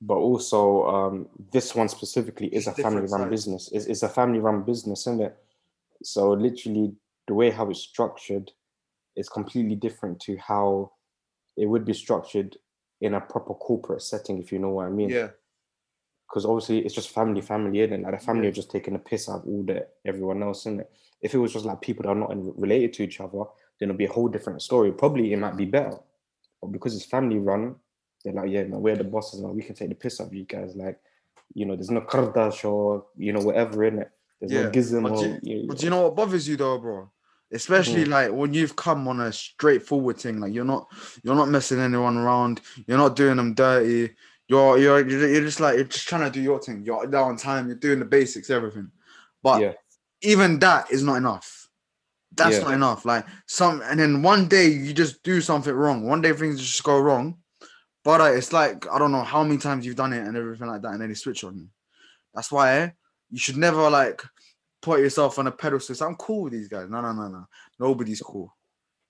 But 0.00 0.16
also, 0.16 0.86
um, 0.86 1.28
this 1.52 1.74
one 1.74 1.88
specifically 1.88 2.48
is 2.48 2.66
a 2.66 2.70
It's 2.70 2.76
different 2.76 3.08
family-run 3.08 3.30
business. 3.30 3.70
It's, 3.72 3.86
it's 3.86 4.02
a 4.02 4.08
family-run 4.08 4.62
business, 4.64 5.00
isn't 5.06 5.22
it? 5.22 5.36
So 6.02 6.32
literally, 6.32 6.94
the 7.26 7.34
way 7.34 7.50
how 7.50 7.70
it's 7.70 7.80
structured 7.80 8.52
is 9.16 9.28
completely 9.28 9.76
different 9.76 10.20
to 10.20 10.36
how 10.36 10.92
it 11.56 11.66
would 11.66 11.84
be 11.84 11.94
structured 11.94 12.56
in 13.00 13.14
a 13.14 13.20
proper 13.20 13.54
corporate 13.54 14.02
setting, 14.02 14.38
if 14.42 14.52
you 14.52 14.58
know 14.58 14.70
what 14.70 14.86
I 14.86 14.90
mean. 14.90 15.10
Yeah. 15.10 15.30
because 16.28 16.46
obviously 16.46 16.78
it's 16.84 16.94
just 16.94 17.10
family, 17.10 17.40
family, 17.40 17.80
and 17.82 18.02
like 18.02 18.18
the 18.18 18.26
family 18.26 18.44
Yeah. 18.44 18.48
are 18.50 18.60
just 18.60 18.70
taking 18.70 18.94
a 18.96 18.98
piss 18.98 19.28
out 19.28 19.42
of 19.42 19.46
all 19.46 19.62
the 19.62 19.86
everyone 20.04 20.42
else, 20.42 20.66
is 20.66 20.80
it? 20.80 20.90
If 21.20 21.32
it 21.34 21.38
was 21.38 21.52
just 21.52 21.64
like 21.64 21.80
people 21.80 22.02
that 22.02 22.08
are 22.10 22.14
not 22.24 22.32
in, 22.32 22.52
related 22.56 22.92
to 22.94 23.02
each 23.04 23.20
other, 23.20 23.44
then 23.78 23.88
it'd 23.88 23.98
be 23.98 24.06
a 24.06 24.12
whole 24.12 24.28
different 24.28 24.60
story. 24.62 24.90
Probably 24.92 25.32
it 25.32 25.38
might 25.38 25.56
be 25.56 25.64
better, 25.66 25.98
but 26.64 26.72
because 26.72 26.94
it's 26.96 27.04
family 27.04 27.38
run, 27.38 27.76
they're 28.24 28.32
like, 28.32 28.50
yeah, 28.50 28.62
no, 28.64 28.78
we're 28.78 28.96
the 28.96 29.04
bosses, 29.04 29.40
now 29.40 29.48
we 29.50 29.62
can 29.62 29.74
take 29.74 29.90
the 29.90 29.94
piss 29.94 30.20
out 30.20 30.28
of 30.28 30.34
you 30.34 30.44
guys. 30.44 30.74
Like, 30.74 30.98
you 31.52 31.66
know, 31.66 31.76
there's 31.76 31.90
no 31.90 32.00
kardash 32.00 32.64
or 32.64 33.06
you 33.16 33.32
know 33.32 33.40
whatever 33.40 33.84
in 33.84 33.98
it. 33.98 34.10
There's 34.40 34.52
Yeah, 34.52 34.62
no 34.62 34.70
gizmo. 34.70 35.02
but 35.10 35.20
you- 35.20 35.40
you- 35.60 35.68
But 35.68 35.78
do 35.78 35.84
you 35.84 35.90
know 35.90 36.02
what 36.02 36.16
bothers 36.16 36.48
you 36.48 36.56
though, 36.56 36.78
bro? 36.78 37.10
Especially 37.52 38.04
Mhm. 38.04 38.08
like 38.08 38.32
when 38.32 38.54
you've 38.54 38.74
come 38.74 39.06
on 39.06 39.20
a 39.20 39.30
straightforward 39.32 40.16
thing, 40.18 40.40
like 40.40 40.52
you're 40.54 40.64
not 40.64 40.88
you're 41.22 41.36
not 41.36 41.48
messing 41.50 41.78
anyone 41.78 42.16
around, 42.16 42.60
you're 42.86 42.98
not 42.98 43.14
doing 43.14 43.36
them 43.36 43.54
dirty. 43.54 44.14
You're 44.48 44.78
you're 44.78 45.08
you're 45.08 45.28
you're 45.28 45.42
just 45.42 45.60
like 45.60 45.76
you're 45.76 45.84
just 45.84 46.08
trying 46.08 46.24
to 46.24 46.30
do 46.30 46.40
your 46.42 46.58
thing. 46.60 46.82
You're 46.84 47.06
there 47.06 47.20
on 47.20 47.36
time. 47.36 47.66
You're 47.68 47.76
doing 47.76 47.98
the 48.00 48.04
basics, 48.06 48.50
everything. 48.50 48.90
But 49.42 49.60
yeah, 49.60 49.72
even 50.22 50.58
that 50.60 50.90
is 50.90 51.02
not 51.02 51.16
enough. 51.16 51.63
That's 52.36 52.56
Yeah. 52.58 52.64
not 52.64 52.74
enough. 52.74 53.04
Like 53.04 53.26
some, 53.46 53.80
and 53.82 53.98
then 54.00 54.22
one 54.22 54.48
day 54.48 54.68
you 54.68 54.92
just 54.92 55.22
do 55.22 55.40
something 55.40 55.72
wrong. 55.72 56.06
One 56.06 56.20
day 56.20 56.32
things 56.32 56.60
just 56.60 56.82
go 56.84 56.98
wrong. 56.98 57.38
But 58.02 58.20
uh, 58.20 58.24
it's 58.32 58.52
like 58.52 58.86
I 58.90 58.98
don't 58.98 59.12
know 59.12 59.22
how 59.22 59.42
many 59.42 59.58
times 59.58 59.86
you've 59.86 59.96
done 59.96 60.12
it 60.12 60.26
and 60.26 60.36
everything 60.36 60.66
like 60.66 60.82
that, 60.82 60.92
and 60.92 61.00
then 61.00 61.08
they 61.08 61.14
switch 61.14 61.44
on 61.44 61.56
you. 61.56 61.68
That's 62.34 62.50
why 62.52 62.92
you 63.30 63.38
should 63.38 63.56
never 63.56 63.88
like 63.88 64.22
put 64.82 65.00
yourself 65.00 65.38
on 65.38 65.46
a 65.46 65.52
pedestal. 65.52 65.94
So 65.94 66.06
I'm 66.06 66.16
cool 66.16 66.42
with 66.42 66.52
these 66.52 66.68
guys. 66.68 66.90
No, 66.90 67.00
no, 67.00 67.12
no, 67.12 67.28
no. 67.28 67.46
Nobody's 67.80 68.20
cool. 68.20 68.54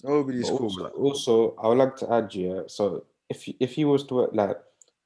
Nobody's 0.02 0.48
But 0.50 0.56
cool. 0.58 0.66
also, 0.66 0.82
Like, 0.84 0.98
also, 0.98 1.56
I 1.56 1.68
would 1.68 1.78
like 1.78 1.96
to 1.96 2.12
add, 2.12 2.34
yeah. 2.34 2.62
So 2.68 3.06
if 3.28 3.48
you- 3.48 3.54
if 3.58 3.76
you 3.78 3.88
was 3.88 4.04
to 4.04 4.14
work 4.14 4.30
like, 4.34 4.56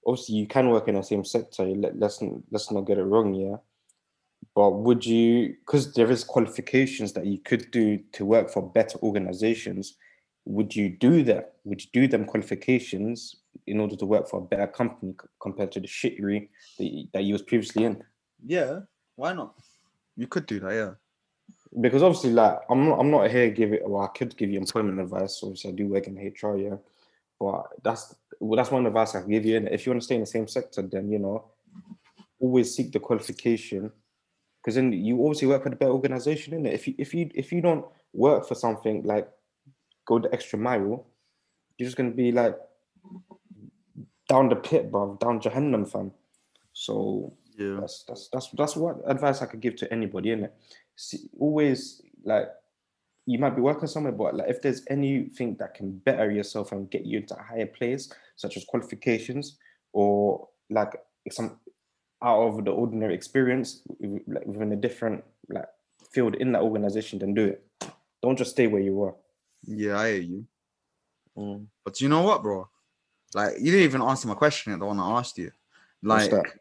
obviously 0.06 0.34
you 0.36 0.46
can 0.46 0.68
work 0.70 0.88
in 0.88 0.96
the 0.96 1.02
same 1.02 1.24
sector. 1.24 1.64
Let, 1.64 1.96
let's 1.98 2.20
let's 2.50 2.70
not 2.70 2.82
get 2.82 2.98
it 2.98 3.04
wrong, 3.04 3.32
yeah. 3.34 3.56
But 4.58 4.70
would 4.70 5.06
you, 5.06 5.54
because 5.64 5.92
there 5.94 6.10
is 6.10 6.24
qualifications 6.24 7.12
that 7.12 7.26
you 7.26 7.38
could 7.38 7.70
do 7.70 8.00
to 8.10 8.24
work 8.24 8.50
for 8.50 8.60
better 8.60 8.98
organizations, 9.04 9.94
would 10.46 10.74
you 10.74 10.88
do 10.88 11.22
that? 11.30 11.52
Would 11.62 11.80
you 11.84 11.90
do 11.92 12.08
them 12.08 12.24
qualifications 12.24 13.36
in 13.68 13.78
order 13.78 13.94
to 13.94 14.04
work 14.04 14.28
for 14.28 14.40
a 14.40 14.44
better 14.44 14.66
company 14.66 15.14
compared 15.40 15.70
to 15.70 15.80
the 15.80 15.86
shittery 15.86 16.48
that 16.76 16.84
you, 16.84 17.06
that 17.12 17.22
you 17.22 17.34
was 17.34 17.42
previously 17.42 17.84
in? 17.84 18.02
yeah, 18.44 18.80
why 19.14 19.32
not? 19.32 19.54
You 20.16 20.26
could 20.26 20.46
do 20.46 20.58
that, 20.58 20.72
yeah. 20.72 20.94
because 21.80 22.02
obviously 22.02 22.32
like 22.32 22.58
I'm 22.68 22.88
not 22.88 22.98
I'm 22.98 23.12
not 23.12 23.30
here 23.30 23.50
give 23.50 23.72
it 23.72 23.88
well 23.88 24.02
I 24.02 24.08
could 24.08 24.36
give 24.36 24.50
you 24.50 24.58
employment 24.58 24.98
advice 24.98 25.38
obviously 25.40 25.70
I 25.70 25.74
do 25.74 25.86
work 25.86 26.08
in 26.08 26.16
HR 26.16 26.56
yeah 26.56 26.78
but 27.38 27.62
that's 27.84 28.16
well 28.40 28.56
that's 28.56 28.72
one 28.72 28.86
advice 28.86 29.14
I 29.14 29.20
can 29.20 29.30
give 29.30 29.46
you 29.46 29.56
and 29.56 29.68
if 29.68 29.86
you 29.86 29.92
want 29.92 30.02
to 30.02 30.04
stay 30.04 30.16
in 30.16 30.22
the 30.22 30.26
same 30.26 30.48
sector 30.48 30.82
then 30.82 31.12
you 31.12 31.20
know 31.20 31.44
always 32.40 32.74
seek 32.74 32.90
the 32.90 32.98
qualification 32.98 33.92
because 34.62 34.74
then 34.74 34.92
you 34.92 35.20
obviously 35.24 35.48
work 35.48 35.62
for 35.62 35.70
the 35.70 35.76
better 35.76 35.92
organization 35.92 36.54
in 36.54 36.66
it 36.66 36.74
if 36.74 36.86
you 36.86 36.94
if 36.98 37.14
you 37.14 37.30
if 37.34 37.52
you 37.52 37.60
don't 37.60 37.84
work 38.12 38.46
for 38.46 38.54
something 38.54 39.02
like 39.04 39.28
go 40.06 40.18
the 40.18 40.32
extra 40.32 40.58
mile 40.58 41.06
you're 41.76 41.86
just 41.86 41.96
gonna 41.96 42.10
be 42.10 42.32
like 42.32 42.56
down 44.28 44.48
the 44.48 44.56
pit 44.56 44.90
bro 44.90 45.16
down 45.20 45.40
Jahannam 45.40 45.90
fam 45.90 46.10
so 46.72 47.32
Yeah. 47.58 47.80
that's 47.80 48.04
that's 48.06 48.28
that's 48.32 48.48
that's 48.56 48.76
what 48.76 49.02
advice 49.06 49.42
I 49.42 49.46
could 49.46 49.60
give 49.60 49.74
to 49.76 49.92
anybody, 49.92 50.30
innit? 50.30 50.52
See, 50.94 51.28
always 51.38 52.00
like 52.22 52.46
you 53.26 53.38
might 53.38 53.56
be 53.56 53.62
working 53.62 53.88
somewhere, 53.88 54.12
but 54.12 54.36
like 54.36 54.48
if 54.48 54.62
there's 54.62 54.82
anything 54.88 55.56
that 55.58 55.74
can 55.74 55.98
better 56.06 56.30
yourself 56.30 56.70
and 56.70 56.88
get 56.88 57.04
you 57.04 57.18
into 57.18 57.34
a 57.34 57.42
higher 57.42 57.66
place, 57.66 58.12
such 58.36 58.56
as 58.56 58.64
qualifications 58.64 59.58
or 59.92 60.48
like 60.70 60.94
some 61.30 61.58
out 62.22 62.40
of 62.42 62.64
the 62.64 62.70
ordinary 62.70 63.14
experience, 63.14 63.82
like 64.26 64.46
within 64.46 64.72
a 64.72 64.76
different 64.76 65.24
like 65.48 65.66
field 66.10 66.34
in 66.36 66.52
that 66.52 66.62
organization, 66.62 67.18
then 67.18 67.34
do 67.34 67.44
it. 67.44 67.64
Don't 68.22 68.36
just 68.36 68.52
stay 68.52 68.66
where 68.66 68.82
you 68.82 69.02
are. 69.02 69.14
Yeah, 69.64 69.98
I 69.98 70.12
hear 70.12 70.22
you. 70.22 70.46
Mm. 71.36 71.66
But 71.84 72.00
you 72.00 72.08
know 72.08 72.22
what, 72.22 72.42
bro? 72.42 72.68
Like, 73.34 73.54
you 73.58 73.70
didn't 73.70 73.84
even 73.84 74.02
answer 74.02 74.26
my 74.26 74.34
question 74.34 74.72
yet, 74.72 74.80
the 74.80 74.86
one 74.86 74.98
I 74.98 75.18
asked 75.18 75.38
you. 75.38 75.52
What's 76.00 76.24
Like, 76.24 76.30
that? 76.30 76.52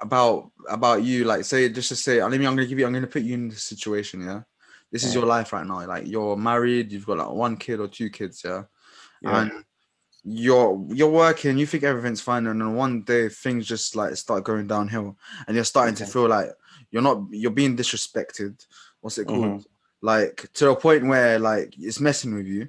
about 0.00 0.50
about 0.68 1.02
you, 1.02 1.24
like, 1.24 1.44
say, 1.44 1.68
just 1.68 1.88
to 1.88 1.96
say, 1.96 2.20
uh, 2.20 2.28
let 2.28 2.38
me, 2.38 2.46
I'm 2.46 2.54
gonna 2.54 2.66
give 2.66 2.78
you, 2.78 2.86
I'm 2.86 2.92
gonna 2.92 3.06
put 3.06 3.22
you 3.22 3.34
in 3.34 3.48
this 3.48 3.64
situation, 3.64 4.22
yeah. 4.22 4.42
This 4.90 5.04
is 5.04 5.12
mm. 5.12 5.14
your 5.14 5.26
life 5.26 5.52
right 5.52 5.66
now. 5.66 5.86
Like, 5.86 6.06
you're 6.06 6.36
married, 6.36 6.92
you've 6.92 7.06
got 7.06 7.18
like 7.18 7.30
one 7.30 7.56
kid 7.56 7.80
or 7.80 7.88
two 7.88 8.10
kids, 8.10 8.42
yeah. 8.44 8.64
Yeah. 9.22 9.42
And 9.42 9.64
you're 10.24 10.84
you're 10.88 11.10
working, 11.10 11.58
you 11.58 11.66
think 11.66 11.84
everything's 11.84 12.20
fine, 12.20 12.46
and 12.46 12.60
then 12.60 12.74
one 12.74 13.02
day 13.02 13.28
things 13.28 13.66
just 13.66 13.96
like 13.96 14.16
start 14.16 14.44
going 14.44 14.66
downhill, 14.66 15.16
and 15.46 15.54
you're 15.54 15.64
starting 15.64 15.94
to 15.96 16.06
feel 16.06 16.28
like 16.28 16.50
you're 16.90 17.02
not, 17.02 17.22
you're 17.30 17.50
being 17.50 17.76
disrespected. 17.76 18.64
What's 19.00 19.18
it 19.18 19.26
called? 19.26 19.44
Mhm. 19.44 19.64
Like 20.00 20.52
to 20.54 20.70
a 20.70 20.76
point 20.76 21.06
where 21.06 21.38
like 21.38 21.74
it's 21.78 22.00
messing 22.00 22.34
with 22.34 22.46
you, 22.46 22.68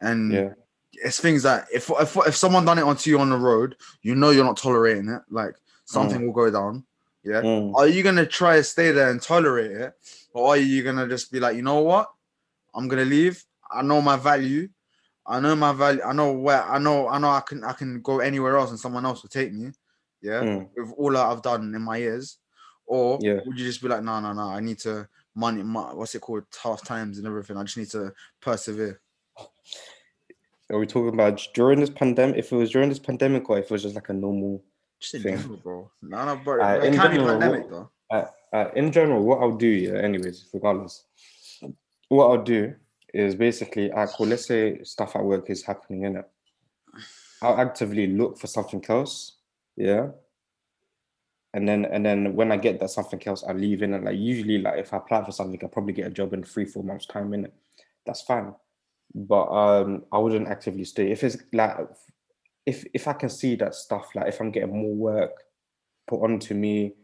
and 0.00 0.32
Yeah. 0.32 0.50
it's 0.92 1.20
things 1.20 1.42
that 1.42 1.66
if, 1.72 1.90
if 1.90 2.16
if 2.26 2.36
someone 2.36 2.64
done 2.64 2.78
it 2.78 2.84
onto 2.84 3.10
you 3.10 3.18
on 3.18 3.30
the 3.30 3.36
road, 3.36 3.76
you 4.02 4.14
know 4.14 4.30
you're 4.30 4.44
not 4.44 4.56
tolerating 4.56 5.08
it. 5.08 5.22
Like 5.30 5.54
something 5.84 6.24
will 6.24 6.32
go 6.32 6.50
down. 6.50 6.84
Yeah. 7.24 7.42
Mm. 7.42 7.74
Are 7.74 7.86
you 7.86 8.02
gonna 8.02 8.26
try 8.26 8.56
to 8.56 8.64
stay 8.64 8.92
there 8.92 9.10
and 9.10 9.20
tolerate 9.20 9.72
it, 9.72 9.92
or 10.32 10.48
are 10.48 10.56
you 10.56 10.82
gonna 10.82 11.08
just 11.08 11.30
be 11.32 11.40
like, 11.40 11.56
you 11.56 11.62
know 11.62 11.80
what? 11.80 12.10
I'm 12.74 12.88
gonna 12.88 13.04
leave. 13.04 13.44
I 13.70 13.82
know 13.82 14.00
my 14.00 14.16
value. 14.16 14.68
I 15.26 15.38
know 15.40 15.54
my 15.54 15.72
value. 15.72 16.02
I 16.02 16.12
know 16.12 16.32
where. 16.32 16.62
I 16.62 16.78
know. 16.78 17.08
I 17.08 17.18
know. 17.18 17.28
I 17.30 17.40
can. 17.40 17.62
I 17.64 17.72
can 17.72 18.00
go 18.02 18.20
anywhere 18.20 18.56
else, 18.56 18.70
and 18.70 18.78
someone 18.80 19.04
else 19.06 19.22
will 19.22 19.28
take 19.30 19.52
me. 19.52 19.70
Yeah. 20.22 20.42
Mm. 20.42 20.68
With 20.76 20.92
all 20.96 21.12
that 21.12 21.26
I've 21.26 21.42
done 21.42 21.74
in 21.74 21.82
my 21.82 21.96
years, 21.98 22.38
or 22.86 23.18
Yeah. 23.20 23.40
would 23.46 23.58
you 23.58 23.64
just 23.66 23.80
be 23.82 23.88
like, 23.88 24.02
no, 24.02 24.20
no, 24.20 24.32
no. 24.32 24.42
I 24.48 24.60
need 24.60 24.78
to 24.80 25.08
money. 25.34 25.62
My, 25.62 25.94
what's 25.94 26.14
it 26.14 26.20
called? 26.20 26.44
Tough 26.50 26.84
times 26.84 27.18
and 27.18 27.26
everything. 27.26 27.56
I 27.56 27.62
just 27.62 27.76
need 27.76 27.90
to 27.90 28.12
persevere. 28.40 29.00
Are 30.70 30.78
we 30.78 30.86
talking 30.86 31.08
about 31.14 31.44
during 31.54 31.80
this 31.80 31.90
pandemic? 31.90 32.36
If 32.38 32.52
it 32.52 32.56
was 32.56 32.70
during 32.70 32.88
this 32.88 32.98
pandemic, 32.98 33.48
or 33.50 33.58
if 33.58 33.64
it 33.66 33.70
was 33.70 33.82
just 33.82 33.94
like 33.94 34.08
a 34.08 34.12
normal 34.12 34.62
Just 35.00 35.14
in 35.14 35.22
thing. 35.22 35.36
general, 35.38 35.56
bro. 35.58 35.90
No, 36.02 36.24
no, 36.24 36.36
bro. 36.36 36.62
Uh, 36.64 36.74
it 36.78 36.84
in 36.84 36.94
can 36.94 37.10
be 37.10 37.16
general, 37.16 37.38
pandemic 37.40 37.70
what- 37.70 37.90
though. 38.10 38.16
uh, 38.16 38.26
uh, 38.52 38.70
in 38.76 38.92
general, 38.92 39.22
what 39.24 39.40
I'll 39.40 39.56
do, 39.56 39.66
yeah, 39.66 39.98
anyways, 39.98 40.48
regardless, 40.52 41.04
what 42.08 42.26
I'll 42.28 42.42
do 42.42 42.74
is 43.12 43.34
basically, 43.34 43.92
I 43.92 44.06
cool, 44.06 44.26
let's 44.26 44.46
say 44.46 44.82
stuff 44.82 45.16
at 45.16 45.24
work 45.24 45.50
is 45.50 45.62
happening 45.62 46.04
in 46.04 46.16
it. 46.16 46.28
I'll 47.42 47.60
actively 47.60 48.06
look 48.06 48.38
for 48.38 48.46
something 48.46 48.84
else, 48.88 49.36
yeah. 49.76 50.08
And 51.52 51.68
then, 51.68 51.84
and 51.84 52.06
then 52.06 52.34
when 52.36 52.52
I 52.52 52.56
get 52.56 52.78
that 52.80 52.90
something 52.90 53.20
else, 53.26 53.42
I 53.42 53.52
leave 53.52 53.82
in 53.82 53.94
it. 53.94 54.04
Like 54.04 54.16
usually, 54.16 54.58
like 54.58 54.78
if 54.78 54.92
I 54.92 54.98
apply 54.98 55.24
for 55.24 55.32
something, 55.32 55.58
I'll 55.62 55.68
probably 55.68 55.94
get 55.94 56.06
a 56.06 56.10
job 56.10 56.32
in 56.32 56.44
three, 56.44 56.64
four 56.64 56.84
months 56.84 57.06
time 57.06 57.34
in 57.34 57.46
it. 57.46 57.54
That's 58.06 58.22
fine, 58.22 58.54
but 59.14 59.46
um, 59.46 60.04
I 60.12 60.18
wouldn't 60.18 60.48
actively 60.48 60.84
stay 60.84 61.10
if 61.10 61.22
it's 61.24 61.36
like 61.52 61.76
if 62.66 62.84
if 62.94 63.08
I 63.08 63.12
can 63.14 63.28
see 63.28 63.56
that 63.56 63.74
stuff, 63.74 64.14
like 64.14 64.28
if 64.28 64.40
I'm 64.40 64.50
getting 64.50 64.82
more 64.82 64.94
work 64.94 65.32
put 66.06 66.22
onto 66.22 66.54
me, 66.54 66.94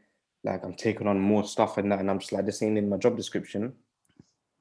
like 0.45 0.65
I'm 0.65 0.75
taking 0.75 1.07
on 1.07 1.21
more 1.21 1.45
stuff 1.45 1.79
and 1.79 1.91
that, 1.93 2.01
and 2.01 2.11
I'm 2.11 2.19
just 2.19 2.33
like 2.33 2.47
this 2.47 2.63
ain't 2.63 2.79
in 2.79 2.89
my 2.89 2.97
job 2.97 3.17
description, 3.17 3.73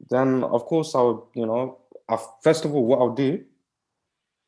then 0.10 0.44
of 0.44 0.66
course 0.66 0.96
I'll, 0.96 1.30
you 1.34 1.46
know, 1.46 1.80
I 2.10 2.18
first 2.42 2.66
of 2.66 2.74
all 2.74 2.86
what 2.86 3.00
I'll 3.00 3.16
do 3.16 3.44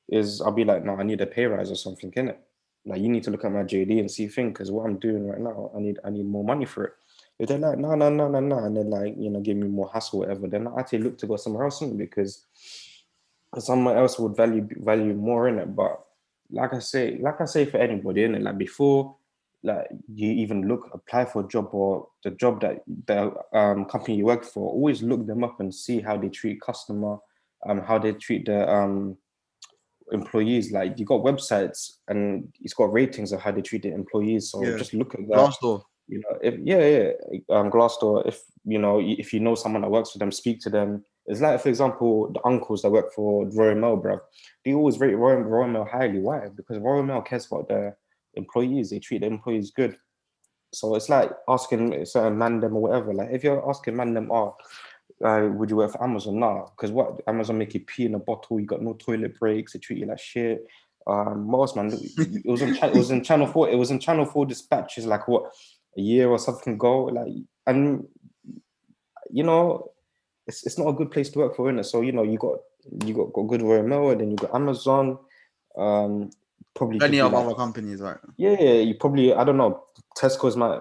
is 0.10 0.42
I'll 0.42 0.52
be 0.52 0.64
like, 0.64 0.84
no, 0.84 0.96
I 0.96 1.04
need 1.04 1.22
a 1.22 1.26
pay 1.26 1.46
rise 1.46 1.72
or 1.72 1.76
something, 1.76 2.14
in 2.16 2.30
it. 2.30 2.40
Like 2.86 3.02
you 3.02 3.10
need 3.10 3.24
to 3.24 3.32
look 3.32 3.44
at 3.44 3.52
my 3.52 3.64
JD 3.64 4.00
and 4.00 4.10
see 4.10 4.28
thing, 4.28 4.50
because 4.50 4.72
what 4.72 4.86
I'm 4.86 4.98
doing 4.98 5.28
right 5.28 5.40
now, 5.40 5.72
I 5.76 5.80
need 5.80 6.00
I 6.06 6.10
need 6.10 6.26
more 6.26 6.44
money 6.44 6.66
for 6.66 6.86
it. 6.86 6.94
If 7.40 7.50
they're 7.50 7.60
like, 7.60 7.78
no, 7.78 7.94
no, 7.96 8.10
no, 8.10 8.28
no, 8.30 8.40
no, 8.40 8.60
and 8.60 8.76
then 8.76 8.90
like, 8.90 9.16
you 9.18 9.30
know, 9.30 9.42
give 9.42 9.58
me 9.58 9.68
more 9.68 9.90
hassle, 9.94 10.20
whatever, 10.20 10.48
then 10.48 10.68
I 10.68 10.80
actually 10.80 11.00
look 11.00 11.18
to 11.20 11.28
go 11.28 11.36
somewhere 11.36 11.66
else 11.66 11.84
because 11.84 12.46
someone 13.60 13.98
else 13.98 14.18
would 14.18 14.36
value 14.36 14.68
value 14.78 15.14
more 15.14 15.48
in 15.48 15.60
it. 15.60 15.76
But 15.76 16.04
like 16.50 16.74
I 16.74 16.80
say, 16.80 17.18
like 17.20 17.42
I 17.42 17.46
say 17.46 17.66
for 17.66 17.78
anybody 17.78 18.24
in 18.24 18.36
it, 18.36 18.42
like 18.42 18.58
before 18.58 19.16
like 19.68 19.88
you 20.12 20.32
even 20.32 20.68
look 20.68 20.90
apply 20.94 21.26
for 21.26 21.44
a 21.46 21.48
job 21.48 21.70
or 21.74 22.08
the 22.24 22.32
job 22.32 22.62
that 22.62 22.80
the 23.08 23.32
um, 23.54 23.86
company 23.86 24.16
you 24.18 24.26
work 24.26 24.44
for 24.44 24.70
always 24.72 25.04
look 25.04 25.28
them 25.28 25.44
up 25.44 25.60
and 25.60 25.74
see 25.74 26.00
how 26.02 26.18
they 26.18 26.30
treat 26.30 26.60
customer 26.62 27.18
um 27.68 27.82
how 27.82 27.98
they 28.00 28.14
treat 28.14 28.46
the 28.46 28.68
um 28.72 29.18
employees. 30.12 30.72
Like 30.72 30.98
you 31.00 31.06
got 31.06 31.22
websites 31.22 31.98
and 32.08 32.48
it's 32.62 32.74
got 32.74 32.94
ratings 32.94 33.32
of 33.32 33.42
how 33.42 33.52
they 33.52 33.62
treat 33.62 33.84
the 33.84 33.94
employees. 33.94 34.52
So 34.52 34.64
Yeah. 34.64 34.78
just 34.78 34.94
look 34.94 35.14
at 35.14 35.22
that. 35.28 35.36
Glassdoor. 35.38 35.84
you 36.08 36.20
know 36.20 36.40
if 36.42 36.56
yeah 36.64 36.84
yeah 36.96 37.12
um 37.50 37.70
glassdoor. 37.70 38.28
If 38.28 38.42
you 38.66 38.80
know 38.80 39.00
if 39.02 39.34
you 39.34 39.40
know 39.40 39.56
someone 39.56 39.82
that 39.82 39.92
works 39.92 40.12
for 40.12 40.20
them 40.20 40.32
speak 40.32 40.60
to 40.62 40.70
them. 40.70 41.04
It's 41.26 41.42
like 41.42 41.60
for 41.60 41.68
example 41.70 42.32
the 42.32 42.40
uncles 42.46 42.82
that 42.82 42.92
work 42.92 43.12
for 43.14 43.46
royal 43.50 43.76
mail 43.76 43.98
bro 43.98 44.20
they 44.64 44.74
always 44.74 44.98
rate 44.98 45.16
royal, 45.16 45.42
royal 45.42 45.68
mail 45.68 45.86
highly. 45.86 46.20
Why? 46.20 46.48
Because 46.56 46.78
royal 46.80 47.04
mail 47.04 47.22
cares 47.22 47.48
about 47.48 47.68
their 47.68 47.98
employees 48.38 48.90
they 48.90 49.00
treat 49.00 49.22
the 49.22 49.28
employees 49.28 49.72
good. 49.72 49.98
So 50.74 50.96
it's 50.96 51.10
like 51.10 51.32
asking 51.48 52.06
certain 52.06 52.38
man 52.38 52.60
them 52.60 52.76
or 52.76 52.82
whatever 52.82 53.14
like 53.14 53.30
if 53.32 53.44
you're 53.44 53.68
asking 53.70 53.96
man 53.96 54.14
them 54.14 54.32
oh 54.32 54.56
uh, 55.24 55.50
would 55.52 55.70
you 55.70 55.78
work 55.78 55.92
for 55.92 56.04
amazon? 56.04 56.40
Nah 56.40 56.66
because 56.66 56.92
what 56.92 57.22
amazon 57.28 57.58
make 57.58 57.74
you 57.74 57.80
pee 57.82 58.06
in 58.06 58.16
a 58.16 58.20
bottle 58.20 58.60
you 58.60 58.66
got 58.66 58.82
no 58.82 58.94
toilet 58.94 59.40
breaks 59.40 59.74
they 59.74 59.80
treat 59.80 60.00
you 60.00 60.06
like 60.06 60.20
shit. 60.20 60.66
Um 61.08 61.50
most 61.50 61.76
man? 61.76 61.92
It 61.92 62.46
was 62.46 62.62
in 62.62 62.76
it 62.76 62.94
was 62.94 63.12
in 63.12 63.24
channel 63.24 63.48
4 63.48 63.70
it 63.70 63.78
was 63.78 63.92
in 63.92 64.00
channel 64.00 64.26
4 64.26 64.46
dispatches 64.46 65.06
like 65.06 65.28
what 65.28 65.52
a 65.98 66.02
year 66.02 66.30
or 66.30 66.38
something 66.38 66.74
ago 66.74 67.06
like 67.06 67.34
and 67.66 68.08
you 69.32 69.44
know 69.44 69.92
it's, 70.48 70.66
it's 70.66 70.78
not 70.78 70.88
a 70.88 70.94
good 70.94 71.12
place 71.12 71.30
to 71.30 71.40
work 71.40 71.56
for, 71.56 71.72
innit? 71.72 71.86
So 71.86 72.02
you 72.02 72.12
know, 72.12 72.24
you 72.24 72.38
got 72.38 72.60
you 73.06 73.14
got, 73.14 73.34
got 73.34 73.44
good 73.44 73.62
Royal 73.62 73.84
Mail, 73.84 74.10
and 74.12 74.22
then 74.22 74.32
you 74.32 74.38
got 74.38 74.56
Amazon, 74.56 75.20
um, 75.78 76.30
probably 76.78 77.00
Any 77.06 77.20
of 77.20 77.34
like- 77.34 77.46
other 77.46 77.56
companies, 77.56 78.00
right? 78.02 78.18
yeah, 78.38 78.56
yeah, 78.60 78.80
you 78.88 78.94
probably 78.96 79.34
I 79.34 79.44
don't 79.44 79.58
know. 79.58 79.84
Tesco's 80.18 80.56
might 80.56 80.80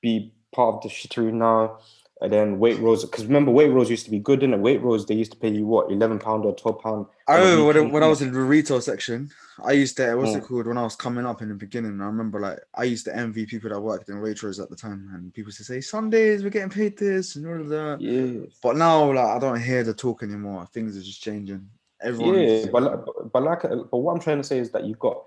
be 0.00 0.32
part 0.54 0.76
of 0.76 0.82
the 0.82 0.88
shittery 0.88 1.32
now, 1.32 1.78
and 2.20 2.32
then 2.32 2.58
Waitrose 2.58 3.02
because 3.02 3.26
remember 3.26 3.52
Waitrose 3.52 3.88
used 3.88 4.04
to 4.06 4.10
be 4.10 4.18
good, 4.20 4.42
in 4.42 4.54
it. 4.54 4.60
Waitrose 4.60 5.06
they 5.06 5.14
used 5.14 5.32
to 5.32 5.38
pay 5.38 5.50
you 5.50 5.66
what 5.66 5.90
eleven 5.90 6.18
pound 6.18 6.44
or 6.44 6.54
twelve 6.54 6.80
pound. 6.80 7.06
I 7.26 7.36
remember 7.38 7.64
when, 7.66 7.76
I- 7.76 7.92
when 7.92 8.02
I 8.02 8.08
was 8.08 8.22
in 8.22 8.32
the 8.32 8.40
retail 8.40 8.80
section, 8.80 9.30
I 9.62 9.72
used 9.72 9.96
to, 9.98 10.14
what's 10.16 10.34
it 10.34 10.42
Mm. 10.44 10.46
called, 10.46 10.66
when 10.68 10.78
I 10.78 10.82
was 10.84 10.96
coming 10.96 11.26
up 11.26 11.42
in 11.42 11.48
the 11.48 11.54
beginning, 11.56 12.00
I 12.00 12.06
remember 12.06 12.38
like, 12.40 12.60
I 12.74 12.84
used 12.84 13.04
to 13.06 13.14
envy 13.16 13.44
people 13.46 13.70
that 13.70 13.80
worked 13.80 14.08
in 14.08 14.16
Waitrose 14.22 14.62
at 14.62 14.70
the 14.70 14.76
time, 14.76 15.10
and 15.14 15.34
people 15.34 15.48
used 15.48 15.58
to 15.58 15.64
say, 15.64 15.80
Sundays, 15.80 16.42
we're 16.44 16.50
getting 16.50 16.70
paid 16.70 16.96
this, 16.96 17.34
and 17.36 17.46
all 17.46 17.60
of 17.60 17.68
that. 17.68 18.00
Yeah, 18.00 18.46
But 18.62 18.76
now, 18.76 19.12
like, 19.12 19.26
I 19.26 19.38
don't 19.40 19.60
hear 19.60 19.82
the 19.84 19.94
talk 19.94 20.22
anymore. 20.22 20.66
Things 20.72 20.96
are 20.96 21.02
just 21.02 21.20
changing. 21.22 21.68
Everyone. 22.02 22.40
yeah, 22.40 22.66
but 22.70 23.32
but 23.32 23.42
like, 23.42 23.62
but 23.62 23.98
what 23.98 24.12
I'm 24.12 24.20
trying 24.20 24.38
to 24.38 24.44
say 24.44 24.58
is 24.58 24.70
that 24.70 24.84
you've 24.84 24.98
got 24.98 25.22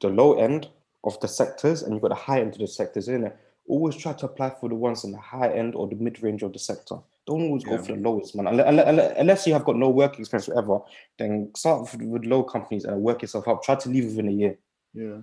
the 0.00 0.08
low 0.08 0.34
end 0.34 0.68
of 1.04 1.18
the 1.20 1.28
sectors 1.28 1.82
and 1.82 1.92
you've 1.92 2.02
got 2.02 2.08
the 2.08 2.14
high 2.14 2.40
end 2.40 2.52
of 2.52 2.58
the 2.58 2.66
sectors 2.66 3.08
in 3.08 3.24
it. 3.24 3.36
always 3.68 3.96
try 3.96 4.12
to 4.12 4.26
apply 4.26 4.50
for 4.50 4.68
the 4.68 4.74
ones 4.74 5.04
in 5.04 5.12
the 5.12 5.18
high 5.18 5.52
end 5.52 5.74
or 5.74 5.88
the 5.88 5.96
mid 5.96 6.22
range 6.22 6.42
of 6.42 6.52
the 6.52 6.58
sector. 6.58 6.96
Don't 7.26 7.42
always 7.42 7.64
go 7.64 7.76
for 7.78 7.92
the 7.92 8.00
lowest, 8.00 8.36
man. 8.36 8.46
Unless, 8.46 8.86
unless, 8.88 9.14
unless 9.18 9.46
you 9.48 9.52
have 9.52 9.64
got 9.64 9.74
no 9.76 9.90
work 9.90 10.16
experience, 10.18 10.46
whatever, 10.46 10.78
then 11.18 11.50
start 11.56 11.80
with, 11.80 12.02
with 12.02 12.24
low 12.24 12.44
companies 12.44 12.84
and 12.84 13.02
work 13.02 13.22
yourself 13.22 13.48
up. 13.48 13.64
Try 13.64 13.74
to 13.74 13.88
leave 13.88 14.04
within 14.04 14.28
a 14.28 14.32
year. 14.32 14.58
Yeah. 14.94 15.18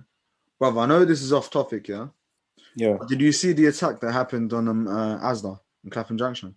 Brother, 0.58 0.80
I 0.80 0.86
know 0.86 1.04
this 1.06 1.22
is 1.22 1.32
off 1.32 1.50
topic, 1.50 1.88
yeah. 1.88 2.08
Yeah. 2.76 2.98
Did 3.08 3.22
you 3.22 3.32
see 3.32 3.54
the 3.54 3.66
attack 3.66 4.00
that 4.00 4.12
happened 4.12 4.52
on 4.52 4.68
um, 4.68 4.86
uh, 4.86 5.18
Asda 5.20 5.58
in 5.82 5.90
Clapham 5.90 6.18
Junction? 6.18 6.54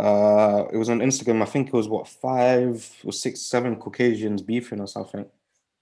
Uh, 0.00 0.66
it 0.72 0.78
was 0.78 0.88
on 0.88 1.00
Instagram. 1.00 1.42
I 1.42 1.44
think 1.44 1.68
it 1.68 1.74
was 1.74 1.88
what 1.88 2.08
five 2.08 2.90
or 3.04 3.12
six, 3.12 3.42
seven 3.42 3.76
Caucasians 3.76 4.40
beefing 4.40 4.80
or 4.80 4.86
something. 4.86 5.26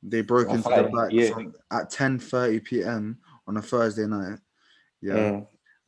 They 0.02 0.22
broke 0.22 0.50
into 0.50 0.68
the 0.68 0.90
back 0.92 1.12
yeah. 1.12 1.30
from, 1.30 1.54
at 1.70 1.92
10:30 1.92 2.64
p.m. 2.64 3.18
on 3.46 3.56
a 3.56 3.62
Thursday 3.62 4.06
night. 4.06 4.40
Yeah. 5.00 5.14
Mm. 5.14 5.46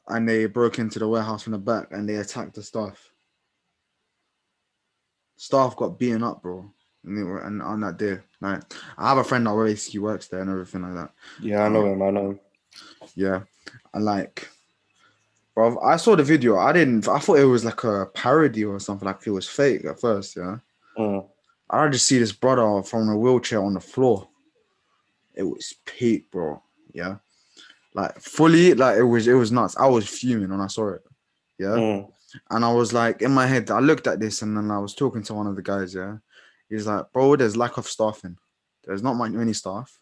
And 0.09 0.29
they 0.29 0.47
broke 0.47 0.79
into 0.79 1.01
the 1.01 1.09
warehouse 1.09 1.43
from 1.43 1.53
the 1.53 1.59
back 1.59 1.88
and 1.90 2.09
they 2.09 2.16
attacked 2.16 2.55
the 2.55 2.62
staff. 2.62 3.12
Staff 5.37 5.77
got 5.77 5.99
beaten 5.99 6.23
up, 6.23 6.40
bro. 6.40 6.71
And, 7.05 7.19
they 7.19 7.23
were, 7.23 7.40
and 7.40 7.62
on 7.62 7.81
that 7.81 7.97
day, 7.97 8.19
like 8.40 8.62
I 8.97 9.09
have 9.09 9.19
a 9.19 9.25
friend 9.25 9.47
that 9.47 9.57
basically 9.57 10.01
works 10.01 10.29
there 10.29 10.40
and 10.40 10.51
everything 10.51 10.83
like 10.83 10.95
that. 10.95 11.11
Yeah, 11.40 11.64
I 11.64 11.69
know 11.69 11.87
him. 11.87 12.03
I 12.03 12.11
know 12.11 12.31
him. 12.31 12.40
Yeah, 13.16 13.40
and 13.93 14.05
like, 14.05 14.49
bro, 15.61 15.81
I 15.81 15.96
saw 15.96 16.16
the 16.16 16.23
video. 16.25 16.57
I 16.59 16.73
didn't. 16.73 17.07
I 17.09 17.18
thought 17.18 17.38
it 17.38 17.44
was 17.44 17.64
like 17.64 17.85
a 17.85 18.07
parody 18.14 18.64
or 18.64 18.79
something. 18.81 19.07
Like 19.07 19.27
it 19.27 19.31
was 19.31 19.49
fake 19.49 19.85
at 19.85 20.01
first. 20.01 20.37
Yeah, 20.37 20.59
Mm. 20.99 21.27
I 21.68 21.88
just 21.88 22.07
see 22.07 22.18
this 22.18 22.33
brother 22.33 22.83
from 22.83 23.09
a 23.09 23.16
wheelchair 23.16 23.62
on 23.62 23.75
the 23.75 23.81
floor. 23.81 24.29
It 25.35 25.44
was 25.44 25.75
peak, 25.85 26.31
bro. 26.31 26.62
Yeah, 26.92 27.16
like 27.94 28.18
fully, 28.20 28.75
like 28.75 28.96
it 28.99 29.03
was. 29.05 29.29
It 29.29 29.35
was 29.35 29.53
nuts. 29.53 29.77
I 29.77 29.87
was 29.87 30.09
fuming 30.09 30.51
when 30.51 30.61
I 30.61 30.66
saw 30.66 30.88
it. 30.94 31.03
Yeah, 31.59 31.77
Mm. 31.77 32.12
and 32.51 32.64
I 32.64 32.73
was 32.73 32.92
like 32.92 33.23
in 33.23 33.33
my 33.33 33.46
head. 33.46 33.70
I 33.70 33.81
looked 33.81 34.07
at 34.07 34.18
this 34.20 34.42
and 34.42 34.57
then 34.57 34.70
I 34.70 34.79
was 34.79 34.94
talking 34.94 35.23
to 35.25 35.35
one 35.35 35.46
of 35.46 35.57
the 35.57 35.62
guys. 35.62 35.94
Yeah, 35.94 36.16
he's 36.68 36.87
like, 36.87 37.12
bro, 37.12 37.37
there's 37.37 37.57
lack 37.57 37.77
of 37.79 37.87
staffing. 37.87 38.37
There's 38.85 39.03
not 39.03 39.14
much 39.14 39.33
many 39.33 39.53
staff. 39.53 39.99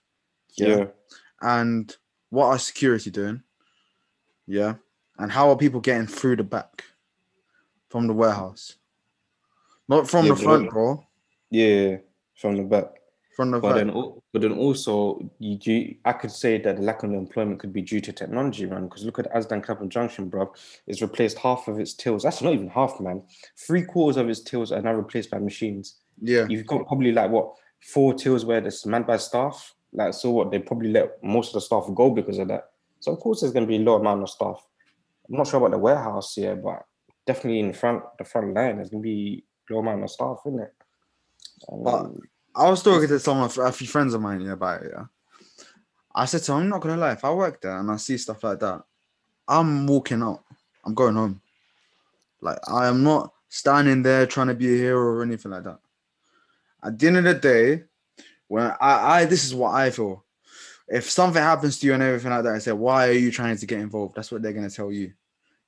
Yeah. 0.57 0.87
and 1.40 1.94
what 2.31 2.47
are 2.47 2.59
security 2.59 3.11
doing? 3.11 3.42
Yeah. 4.47 4.75
And 5.18 5.33
how 5.33 5.50
are 5.50 5.57
people 5.57 5.81
getting 5.81 6.07
through 6.07 6.37
the 6.37 6.44
back 6.44 6.85
from 7.90 8.07
the 8.07 8.12
warehouse? 8.14 8.76
Not 9.88 10.09
from 10.09 10.26
Yeah, 10.26 10.35
the 10.35 10.40
front, 10.42 10.70
bro. 10.70 11.07
Yeah, 11.50 11.96
from 12.37 12.57
the 12.57 12.62
back. 12.64 12.85
From 13.35 13.52
the 13.52 13.61
But 13.61 13.74
back. 13.74 13.87
then, 13.87 14.12
but 14.33 14.42
then 14.42 14.52
also, 14.52 15.31
you, 15.38 15.57
do- 15.57 15.94
I 16.04 16.12
could 16.12 16.31
say 16.31 16.59
that 16.61 16.76
the 16.76 16.83
lack 16.83 17.02
of 17.04 17.12
employment 17.12 17.61
could 17.61 17.72
be 17.72 17.83
due 17.83 18.00
to 18.00 18.12
technology, 18.12 18.66
man. 18.66 18.85
Because 18.85 19.04
look 19.04 19.18
at 19.18 19.33
Asdan 19.33 19.62
Clapham 19.62 19.88
Junction, 19.88 20.28
bro. 20.28 20.52
It's 20.87 21.00
replaced 21.02 21.38
half 21.38 21.68
of 21.68 21.78
its 21.78 21.94
tills. 21.94 22.24
That's 22.24 22.42
not 22.42 22.52
even 22.52 22.68
half, 22.68 23.00
man. 23.00 23.22
Three 23.57 23.83
quarters 23.85 24.16
of 24.16 24.28
its 24.28 24.40
tills 24.40 24.72
are 24.72 24.83
now 24.83 24.92
replaced 24.92 25.31
by 25.31 25.38
machines. 25.38 25.96
yeah. 26.20 26.46
You've 26.48 26.66
got 26.66 26.87
probably 26.87 27.12
like 27.12 27.31
what 27.31 27.54
four 27.81 28.12
tills 28.12 28.44
where 28.44 28.64
it's 28.64 28.85
manned 28.85 29.07
by 29.07 29.16
staff. 29.16 29.74
Like 29.92 30.14
so, 30.14 30.31
what 30.31 30.50
they 30.50 30.59
probably 30.59 30.90
let 30.90 31.22
most 31.22 31.48
of 31.48 31.54
the 31.54 31.61
staff 31.62 31.85
go 31.94 32.11
because 32.11 32.38
of 32.38 32.48
that. 32.48 32.70
So 33.00 33.12
of 33.12 33.20
course, 33.20 33.40
there's 33.40 33.52
going 33.52 33.64
to 33.64 33.68
be 33.68 33.76
a 33.76 33.81
low 33.81 33.94
amount 33.96 34.22
of 34.22 34.28
staff. 34.31 34.66
I'm 35.31 35.37
not 35.37 35.47
sure 35.47 35.59
about 35.59 35.73
the 35.73 35.79
warehouse 35.79 36.35
here, 36.35 36.57
but 36.57 36.85
definitely 37.27 37.61
in 37.61 37.73
front, 37.73 38.03
the 38.19 38.25
front 38.25 38.55
line, 38.55 38.77
there's 38.77 38.91
to 38.91 38.99
be 38.99 39.45
low 39.71 39.81
amount 39.81 40.03
of 40.03 40.11
staff, 40.11 40.38
isn't 40.47 40.61
it? 40.61 40.75
Um, 41.71 41.83
But- 41.83 42.11
I 42.55 42.69
was 42.69 42.83
talking 42.83 43.09
to 43.09 43.21
someone, 43.21 43.51
a 43.61 43.73
few 43.73 43.87
friends 43.87 44.14
of 44.14 44.21
mine, 44.21 44.41
yeah, 44.41 44.53
about 44.53 44.83
it. 44.83 44.93
Yeah. 44.93 45.05
I 46.14 46.25
said 46.25 46.43
to 46.43 46.53
him, 46.53 46.59
I'm 46.59 46.69
not 46.71 46.81
gonna 46.81 46.97
lie, 46.97 47.12
if 47.12 47.25
I 47.25 47.33
work 47.33 47.61
there 47.61 47.79
and 47.79 47.91
I 47.91 47.97
see 47.97 48.19
stuff 48.19 48.43
like 48.43 48.59
that, 48.61 48.83
I'm 49.47 49.87
walking 49.87 50.23
out. 50.23 50.43
I'm 50.85 50.95
going 50.95 51.14
home. 51.14 51.41
Like 52.41 52.59
I 52.69 52.88
am 52.88 53.05
not 53.05 53.33
standing 53.49 54.03
there 54.03 54.27
trying 54.27 54.49
to 54.49 54.55
be 54.55 54.75
a 54.75 54.77
hero 54.79 54.99
or 54.99 55.23
anything 55.23 55.53
like 55.53 55.64
that. 55.64 55.79
At 56.83 56.99
the 56.99 57.07
end 57.07 57.19
of 57.19 57.25
the 57.25 57.35
day, 57.35 57.85
when 58.49 58.64
I, 58.81 59.21
I 59.21 59.25
this 59.27 59.45
is 59.45 59.55
what 59.55 59.75
I 59.75 59.91
feel. 59.91 60.25
If 60.88 61.11
something 61.11 61.43
happens 61.43 61.79
to 61.79 61.87
you 61.87 61.95
and 61.95 62.03
everything 62.03 62.31
like 62.31 62.45
that, 62.45 62.55
I 62.55 62.59
say, 62.59 62.73
why 62.73 63.09
are 63.09 63.12
you 63.12 63.31
trying 63.31 63.57
to 63.59 63.67
get 63.67 63.79
involved? 63.79 64.17
That's 64.17 64.33
what 64.33 64.43
they're 64.43 64.55
gonna 64.55 64.71
tell 64.71 64.91
you. 64.91 65.12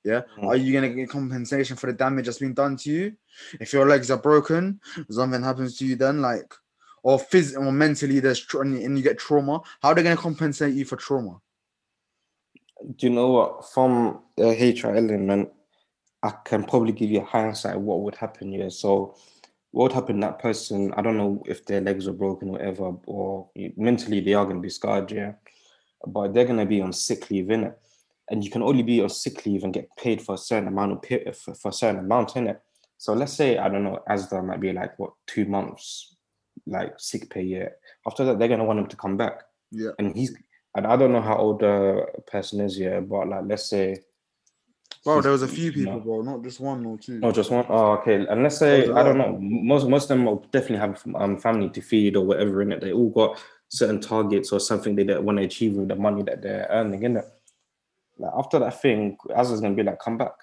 Yeah. 0.03 0.21
Mm. 0.37 0.47
Are 0.47 0.55
you 0.55 0.73
gonna 0.73 0.89
get 0.89 1.09
compensation 1.09 1.77
for 1.77 1.87
the 1.87 1.93
damage 1.93 2.25
that's 2.25 2.39
been 2.39 2.53
done 2.53 2.77
to 2.77 2.91
you? 2.91 3.13
If 3.59 3.73
your 3.73 3.87
legs 3.87 4.09
are 4.11 4.17
broken, 4.17 4.79
something 5.09 5.43
happens 5.43 5.77
to 5.77 5.85
you, 5.85 5.95
then 5.95 6.21
like, 6.21 6.53
or 7.03 7.19
physically 7.19 7.65
or 7.65 7.71
mentally, 7.71 8.19
there's 8.19 8.39
tra- 8.39 8.61
and 8.61 8.97
you 8.97 9.03
get 9.03 9.19
trauma. 9.19 9.61
How 9.81 9.89
are 9.89 9.95
they 9.95 10.03
gonna 10.03 10.17
compensate 10.17 10.73
you 10.73 10.85
for 10.85 10.95
trauma? 10.95 11.39
do 12.95 13.07
you 13.07 13.13
know 13.13 13.29
what? 13.29 13.69
From 13.71 14.21
the 14.37 14.49
HR 14.49 14.95
element, 14.95 15.49
I 16.23 16.31
can 16.43 16.63
probably 16.63 16.93
give 16.93 17.09
you 17.09 17.21
a 17.21 17.25
hindsight 17.25 17.75
of 17.75 17.81
what 17.81 18.01
would 18.01 18.15
happen 18.15 18.51
here. 18.51 18.69
So, 18.69 19.15
what 19.71 19.83
would 19.83 19.93
happen? 19.93 20.19
That 20.19 20.39
person, 20.39 20.93
I 20.95 21.01
don't 21.01 21.17
know 21.17 21.43
if 21.45 21.65
their 21.65 21.81
legs 21.81 22.07
are 22.07 22.13
broken, 22.13 22.49
or 22.49 22.51
whatever, 22.53 22.93
or 23.05 23.49
mentally 23.77 24.21
they 24.21 24.33
are 24.33 24.45
going 24.45 24.57
to 24.57 24.61
be 24.61 24.69
scarred, 24.69 25.11
yeah. 25.11 25.33
But 26.05 26.33
they're 26.33 26.45
going 26.45 26.59
to 26.59 26.65
be 26.65 26.81
on 26.81 26.93
sick 26.93 27.29
leave, 27.29 27.45
innit? 27.45 27.75
And 28.31 28.43
you 28.43 28.49
can 28.49 28.63
only 28.63 28.81
be 28.81 29.01
on 29.01 29.09
sick 29.09 29.45
leave 29.45 29.63
and 29.65 29.73
get 29.73 29.89
paid 29.97 30.21
for 30.21 30.35
a 30.35 30.37
certain 30.37 30.69
amount 30.69 30.93
of 30.93 31.01
pe- 31.01 31.31
for, 31.33 31.53
for 31.53 31.69
a 31.69 31.73
certain 31.73 31.99
amount, 31.99 32.35
in 32.37 32.47
it. 32.47 32.61
So 32.97 33.13
let's 33.13 33.33
say 33.33 33.57
I 33.57 33.67
don't 33.67 33.83
know, 33.83 33.99
ASDA 34.09 34.43
might 34.45 34.61
be 34.61 34.71
like 34.71 34.97
what 34.97 35.11
two 35.27 35.45
months, 35.45 36.15
like 36.65 36.93
sick 36.97 37.29
pay 37.29 37.43
year. 37.43 37.75
After 38.07 38.23
that, 38.25 38.39
they're 38.39 38.47
going 38.47 38.59
to 38.59 38.65
want 38.65 38.79
him 38.79 38.87
to 38.87 38.95
come 38.95 39.17
back 39.17 39.43
Yeah. 39.71 39.91
and 39.99 40.15
he's 40.15 40.33
and 40.75 40.87
I 40.87 40.95
don't 40.95 41.11
know 41.11 41.21
how 41.21 41.35
old 41.35 41.59
the 41.59 42.05
person 42.27 42.61
is 42.61 42.79
yet, 42.79 43.09
but 43.09 43.27
like 43.27 43.43
let's 43.45 43.65
say 43.69 43.97
Bro, 45.03 45.21
there 45.21 45.31
was 45.31 45.41
a 45.41 45.47
few 45.47 45.71
people, 45.71 45.93
know, 45.93 45.99
bro, 45.99 46.21
not 46.21 46.43
just 46.43 46.59
one 46.59 46.85
or 46.85 46.97
two. 46.97 47.19
not 47.19 47.33
just 47.33 47.49
one. 47.49 47.65
Oh, 47.69 47.93
okay. 47.93 48.23
And 48.29 48.43
let's 48.43 48.57
say 48.57 48.83
I 48.91 49.01
don't 49.03 49.17
know. 49.17 49.35
Most 49.41 49.87
most 49.87 50.03
of 50.03 50.09
them 50.09 50.25
will 50.25 50.45
definitely 50.51 50.77
have 50.77 51.03
um 51.15 51.37
family 51.39 51.69
to 51.71 51.81
feed 51.81 52.15
or 52.15 52.23
whatever 52.23 52.61
in 52.61 52.71
it. 52.71 52.81
They 52.81 52.93
all 52.93 53.09
got 53.09 53.41
certain 53.69 53.99
targets 53.99 54.51
or 54.51 54.59
something 54.59 54.95
they 54.95 55.03
want 55.17 55.39
to 55.39 55.43
achieve 55.43 55.73
with 55.73 55.87
the 55.87 55.95
money 55.95 56.21
that 56.23 56.41
they're 56.43 56.67
earning 56.69 57.03
in 57.03 57.17
it. 57.17 57.25
Like 58.21 58.33
after 58.37 58.59
that 58.59 58.79
thing, 58.81 59.17
Asda's 59.31 59.61
gonna 59.61 59.75
be 59.75 59.83
like, 59.83 59.99
come 59.99 60.17
back. 60.17 60.33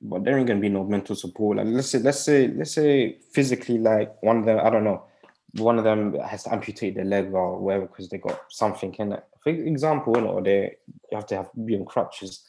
But 0.00 0.24
there 0.24 0.38
ain't 0.38 0.46
gonna 0.46 0.60
be 0.60 0.70
no 0.70 0.84
mental 0.84 1.14
support. 1.14 1.58
Like 1.58 1.66
let's 1.66 1.90
say, 1.90 1.98
let's 1.98 2.20
say, 2.20 2.48
let's 2.48 2.72
say 2.72 3.18
physically, 3.32 3.78
like 3.78 4.22
one 4.22 4.38
of 4.38 4.46
them, 4.46 4.58
I 4.62 4.70
don't 4.70 4.84
know, 4.84 5.04
one 5.52 5.78
of 5.78 5.84
them 5.84 6.18
has 6.20 6.44
to 6.44 6.52
amputate 6.52 6.94
their 6.94 7.04
leg 7.04 7.32
or 7.32 7.58
whatever 7.58 7.86
because 7.86 8.08
they 8.08 8.18
got 8.18 8.40
something 8.48 8.94
in 8.94 9.12
it. 9.12 9.24
For 9.42 9.50
example, 9.50 10.16
or 10.26 10.42
they 10.42 10.76
you 11.10 11.16
have 11.16 11.26
to 11.26 11.36
have 11.36 11.50
be 11.66 11.76
on 11.76 11.84
crutches. 11.84 12.44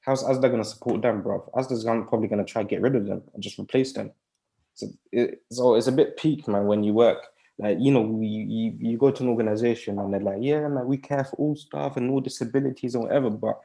How's 0.00 0.24
Asda 0.24 0.50
gonna 0.50 0.64
support 0.64 1.00
them, 1.02 1.22
bro? 1.22 1.48
Asda's 1.54 1.84
gonna, 1.84 2.04
probably 2.04 2.28
gonna 2.28 2.44
try 2.44 2.62
to 2.62 2.68
get 2.68 2.82
rid 2.82 2.96
of 2.96 3.06
them 3.06 3.22
and 3.32 3.42
just 3.42 3.58
replace 3.58 3.92
them. 3.92 4.10
So, 4.74 4.88
it, 5.12 5.42
so 5.52 5.76
it's 5.76 5.86
a 5.86 5.92
bit 5.92 6.16
peak, 6.16 6.48
man, 6.48 6.66
when 6.66 6.82
you 6.82 6.92
work. 6.92 7.28
Like, 7.58 7.78
you 7.80 7.92
know, 7.92 8.18
you, 8.20 8.40
you, 8.40 8.76
you 8.78 8.98
go 8.98 9.10
to 9.10 9.22
an 9.22 9.28
organization 9.28 9.98
and 9.98 10.12
they're 10.12 10.20
like, 10.20 10.38
yeah, 10.40 10.66
man, 10.68 10.86
we 10.86 10.96
care 10.96 11.24
for 11.24 11.36
all 11.36 11.56
staff 11.56 11.96
and 11.96 12.10
all 12.10 12.20
disabilities 12.20 12.94
and 12.94 13.04
whatever. 13.04 13.30
But 13.30 13.60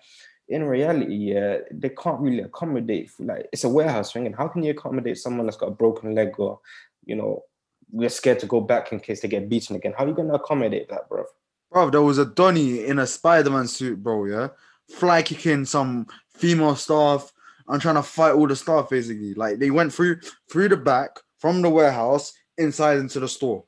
in 0.47 0.63
reality, 0.63 1.15
yeah, 1.15 1.58
they 1.71 1.89
can't 1.89 2.19
really 2.19 2.41
accommodate. 2.41 3.12
Like, 3.19 3.47
it's 3.52 3.63
a 3.63 3.69
warehouse 3.69 4.13
thing. 4.13 4.28
And 4.28 4.36
how 4.36 4.47
can 4.47 4.63
you 4.63 4.71
accommodate 4.71 5.17
someone 5.17 5.47
that's 5.47 5.58
got 5.58 5.69
a 5.69 5.71
broken 5.71 6.13
leg 6.13 6.39
or, 6.39 6.60
you 7.06 7.15
know, 7.15 7.43
we're 7.91 8.10
scared 8.10 8.39
to 8.39 8.45
go 8.45 8.62
back 8.62 8.91
in 8.91 8.99
case 8.99 9.21
they 9.21 9.28
get 9.28 9.49
beaten 9.49 9.75
again? 9.75 9.93
How 9.97 10.06
are 10.06 10.08
you 10.08 10.13
going 10.13 10.28
to 10.28 10.36
accommodate 10.36 10.89
that, 10.89 11.10
bro? 11.10 11.25
Bro, 11.71 11.89
there 11.89 12.02
was 12.02 12.17
a 12.19 12.25
Donny 12.25 12.86
in 12.86 12.99
a 12.99 13.08
Spider-Man 13.08 13.67
suit, 13.67 14.02
bro, 14.02 14.25
yeah? 14.25 14.47
Fly 14.89 15.21
kicking 15.23 15.65
some 15.65 16.08
female 16.34 16.75
staff 16.75 17.32
and 17.67 17.82
trying 17.82 17.95
to 17.95 18.04
fight 18.04 18.34
all 18.34 18.47
the 18.47 18.56
staff 18.56 18.89
basically. 18.89 19.34
Like 19.36 19.60
they 19.60 19.71
went 19.71 19.93
through 19.93 20.19
through 20.52 20.69
the 20.69 20.78
back 20.78 21.19
from 21.38 21.62
the 21.62 21.69
warehouse 21.69 22.34
inside 22.58 22.97
into 22.97 23.19
the 23.19 23.28
store. 23.28 23.63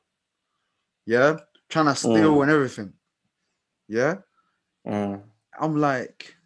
Yeah, 1.06 1.38
trying 1.68 1.86
to 1.86 1.94
steal 1.96 2.36
Mm. 2.36 2.42
and 2.42 2.50
everything. 2.50 2.92
Yeah, 3.88 4.16
Mm. 4.86 5.22
I'm 5.60 5.76
like, 5.76 6.36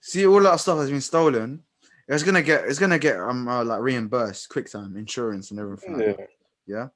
see 0.00 0.26
all 0.26 0.40
that 0.42 0.60
stuff 0.60 0.78
has 0.78 0.90
been 0.90 1.00
stolen. 1.00 1.62
It's 2.08 2.22
gonna 2.22 2.42
get 2.42 2.64
it's 2.66 2.78
gonna 2.78 2.98
get 2.98 3.18
um 3.18 3.48
uh, 3.48 3.64
like 3.64 3.80
reimbursed 3.80 4.48
quick 4.48 4.70
time 4.70 4.96
insurance 4.96 5.50
and 5.50 5.60
everything. 5.60 5.96
like 5.98 6.28
yeah, 6.66 6.88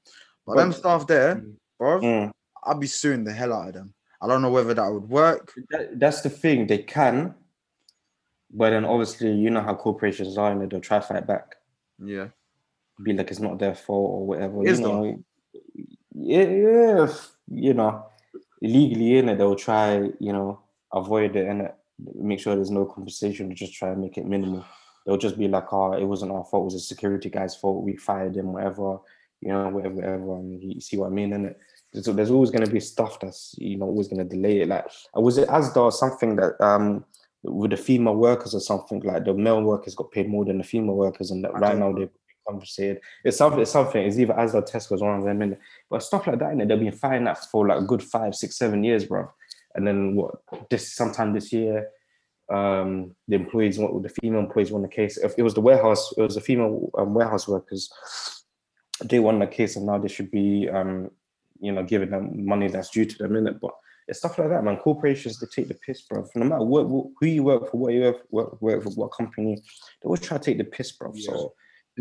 but, 0.45 0.55
But- 0.55 0.57
them 0.57 0.73
staff 0.73 1.07
there, 1.07 1.45
bro, 1.79 2.01
Mm. 2.01 2.33
I'll 2.65 2.79
be 2.79 2.87
suing 2.87 3.25
the 3.25 3.33
hell 3.33 3.53
out 3.53 3.69
of 3.69 3.75
them. 3.75 3.95
I 4.21 4.27
don't 4.29 4.43
know 4.43 4.51
whether 4.51 4.75
that 4.75 4.89
would 4.93 5.09
work. 5.09 5.53
That, 5.71 5.99
that's 6.01 6.21
the 6.23 6.31
thing. 6.31 6.67
They 6.67 6.79
can, 6.79 7.35
but 8.51 8.71
then 8.71 8.85
obviously, 8.85 9.33
you 9.33 9.51
know 9.51 9.61
how 9.63 9.75
corporations 9.75 10.37
are, 10.39 10.51
and 10.51 10.71
they'll 10.71 10.81
try 10.81 10.99
to 10.99 11.07
fight 11.07 11.27
back. 11.27 11.57
Yeah. 11.99 12.29
Be 13.03 13.13
like 13.13 13.31
it's 13.31 13.41
not 13.41 13.59
their 13.59 13.75
fault 13.75 14.11
or 14.13 14.27
whatever. 14.27 14.67
Is 14.67 14.81
you 14.81 14.87
know, 14.87 15.25
yeah, 16.19 16.49
yeah, 16.49 17.15
you 17.49 17.75
know, 17.75 18.07
illegally 18.63 19.19
in 19.19 19.29
it, 19.29 19.39
they'll 19.39 19.57
try, 19.57 19.97
you 20.19 20.33
know, 20.33 20.61
avoid 20.93 21.37
it 21.37 21.47
and 21.47 21.71
make 22.15 22.41
sure 22.41 22.55
there's 22.55 22.71
no 22.71 22.87
compensation. 22.87 23.55
Just 23.55 23.75
try 23.75 23.91
and 23.91 24.01
make 24.01 24.19
it 24.19 24.27
minimal. 24.27 24.65
They'll 25.05 25.17
just 25.17 25.39
be 25.39 25.49
like, 25.49 25.73
"Oh, 25.73 25.93
it 25.93 26.05
wasn't 26.05 26.33
our 26.33 26.45
fault. 26.45 26.63
It 26.63 26.65
was 26.65 26.75
a 26.75 26.81
security 26.81 27.31
guy's 27.31 27.55
fault. 27.55 27.85
We 27.85 27.97
fired 27.97 28.37
him, 28.37 28.53
whatever." 28.53 28.99
You 29.43 29.53
know, 29.53 29.69
whatever, 29.69 29.95
whatever. 29.97 30.37
And 30.37 30.63
you 30.63 30.81
see 30.81 30.97
what 30.97 31.09
I 31.09 31.11
mean? 31.11 31.33
And 31.35 31.55
there's, 31.93 32.07
there's 32.07 32.31
always 32.31 32.51
going 32.51 32.65
to 32.65 32.71
be 32.71 32.81
stuff 32.81 33.21
that's 33.21 33.55
you 33.59 33.77
know 33.77 33.87
always 33.87 34.09
going 34.09 34.27
to 34.27 34.37
delay 34.37 34.61
it. 34.63 34.69
Like, 34.69 34.87
uh, 35.17 35.21
was 35.21 35.39
it 35.39 35.49
Asda 35.49 35.77
or 35.77 35.93
something 35.93 36.37
that 36.37 36.61
um 36.61 37.05
with 37.43 37.71
the 37.71 37.77
female 37.77 38.17
workers 38.17 38.55
or 38.55 38.61
something 38.61 39.01
like 39.01 39.25
the 39.25 39.35
male 39.35 39.63
workers 39.63 39.95
got 39.95 40.11
paid 40.11 40.29
more 40.29 40.45
than 40.45 40.59
the 40.59 40.65
female 40.65 40.97
workers, 40.97 41.31
and 41.31 41.45
that 41.45 41.55
right 41.55 41.79
now 41.79 41.93
they 41.93 42.09
compensated. 42.47 43.01
It's 43.25 43.37
something. 43.37 43.61
It's 43.61 43.71
something. 43.71 44.07
It's 44.07 44.19
either 44.19 44.35
or 44.35 44.63
Tesco's, 44.63 45.03
one 45.03 45.19
of 45.19 45.25
them, 45.25 45.41
innit? 45.41 45.59
but 45.91 46.03
stuff 46.03 46.27
like 46.27 46.39
that. 46.39 46.53
And 46.53 46.61
they've 46.61 46.79
been 46.79 46.93
fighting 46.93 47.25
that 47.25 47.45
for 47.51 47.67
like 47.67 47.79
a 47.79 47.85
good 47.85 48.03
five, 48.03 48.35
six, 48.35 48.57
seven 48.57 48.85
years, 48.85 49.05
bro. 49.05 49.31
And 49.75 49.87
then 49.87 50.17
what? 50.17 50.37
This 50.71 50.95
sometime 50.95 51.33
this 51.33 51.53
year, 51.53 51.89
um, 52.53 53.15
the 53.29 53.37
employees, 53.37 53.77
the 53.77 54.13
female 54.23 54.41
employees 54.41 54.71
won 54.71 54.83
the 54.83 54.89
case. 54.89 55.17
If 55.17 55.35
it 55.37 55.43
was 55.43 55.55
the 55.55 55.61
warehouse, 55.61 56.13
it 56.17 56.23
was 56.23 56.35
the 56.35 56.41
female 56.41 56.91
um, 56.97 57.15
warehouse 57.15 57.49
workers. 57.49 57.91
They 59.05 59.19
won 59.19 59.39
the 59.39 59.47
case, 59.47 59.77
and 59.77 59.87
now 59.87 59.99
they 59.99 60.09
should 60.09 60.31
be, 60.31 60.69
um, 60.71 61.11
you 61.61 61.73
know, 61.73 61.83
giving 61.83 62.11
them 62.11 62.47
money 62.47 62.69
that's 62.69 62.91
due 62.91 63.05
to 63.05 63.19
them 63.19 63.37
in 63.37 63.47
it. 63.47 63.61
But 63.61 63.73
it's 64.09 64.21
stuff 64.21 64.39
like 64.39 64.49
that, 64.49 64.65
man. 64.65 64.77
Corporations 64.77 65.39
they 65.39 65.47
take 65.47 65.69
the 65.69 65.75
piss, 65.75 66.03
bro. 66.03 66.27
No 66.35 66.47
matter 66.47 66.65
what, 66.65 66.89
what 66.89 67.09
who 67.19 67.27
you 67.27 67.43
work 67.43 67.71
for, 67.71 67.77
what 67.77 67.93
you 67.93 68.03
work, 68.03 68.27
work, 68.31 68.63
work 68.63 68.83
for, 68.85 68.91
what 68.91 69.09
company, 69.09 69.57
they 69.57 70.07
always 70.07 70.21
try 70.21 70.39
to 70.39 70.45
take 70.45 70.59
the 70.59 70.65
piss, 70.65 70.93
bro. 70.93 71.13
So 71.15 71.55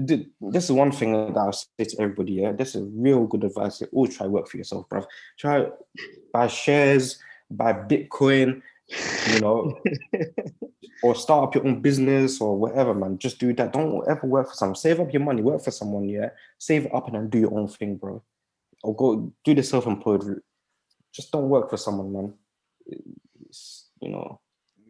th- 0.07 0.27
this 0.41 0.65
is 0.65 0.71
one 0.71 0.91
thing 0.91 1.13
that 1.13 1.37
I'll 1.39 1.53
say 1.53 1.67
to 1.79 2.01
everybody. 2.01 2.33
Yeah, 2.33 2.51
this 2.51 2.75
is 2.75 2.83
real 2.93 3.25
good 3.27 3.43
advice. 3.43 3.81
You 3.81 3.87
always 3.93 4.15
try 4.17 4.27
work 4.27 4.47
for 4.47 4.57
yourself, 4.57 4.87
bro. 4.89 5.05
Try 5.37 5.67
buy 6.33 6.47
shares, 6.47 7.19
buy 7.49 7.73
Bitcoin, 7.73 8.61
you 9.33 9.39
know, 9.39 9.79
or 11.03 11.15
start 11.15 11.43
up 11.47 11.55
your 11.55 11.65
own 11.67 11.81
business 11.81 12.41
or 12.41 12.57
whatever, 12.57 12.93
man. 12.93 13.17
Just 13.17 13.39
do 13.39 13.53
that. 13.53 13.73
Don't 13.73 14.07
ever 14.07 14.27
work 14.27 14.49
for 14.49 14.55
someone. 14.55 14.75
Save 14.75 14.99
up 14.99 15.13
your 15.13 15.23
money, 15.23 15.41
work 15.41 15.61
for 15.63 15.71
someone, 15.71 16.07
yeah. 16.09 16.29
Save 16.57 16.87
up 16.93 17.07
and 17.07 17.15
then 17.15 17.29
do 17.29 17.39
your 17.39 17.57
own 17.57 17.67
thing, 17.67 17.95
bro. 17.95 18.21
Or 18.83 18.95
go 18.95 19.31
do 19.43 19.53
the 19.55 19.63
self-employed 19.63 20.23
route. 20.23 20.43
Just 21.11 21.31
don't 21.31 21.49
work 21.49 21.69
for 21.69 21.77
someone, 21.77 22.11
man. 22.13 22.33
It's, 23.47 23.89
you 24.01 24.09
know, 24.09 24.39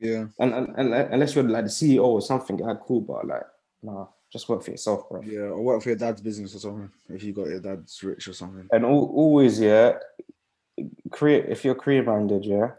Yeah. 0.02 0.26
and, 0.40 0.54
and, 0.54 0.76
and 0.78 0.94
unless 1.14 1.36
you're 1.36 1.44
like 1.44 1.66
the 1.66 1.70
CEO 1.70 2.04
or 2.04 2.22
something, 2.22 2.60
yeah, 2.60 2.74
cool, 2.86 3.02
but 3.02 3.28
like, 3.28 3.44
nah, 3.84 4.08
just 4.36 4.50
work 4.50 4.64
for 4.64 4.72
yourself, 4.72 5.08
bro. 5.08 5.22
Yeah. 5.22 5.52
Or 5.56 5.62
work 5.62 5.82
for 5.82 5.90
your 5.90 5.98
dad's 5.98 6.20
business 6.20 6.54
or 6.54 6.60
something. 6.60 6.92
If 7.08 7.24
you 7.24 7.32
got 7.32 7.48
your 7.48 7.62
dad's 7.62 8.04
rich 8.04 8.28
or 8.28 8.34
something. 8.34 8.68
And 8.74 8.84
al- 8.84 9.14
always, 9.16 9.62
yeah, 9.62 9.94
create 11.10 11.46
if 11.48 11.64
you're 11.64 11.74
career 11.74 12.04
minded, 12.04 12.44
yeah, 12.44 12.72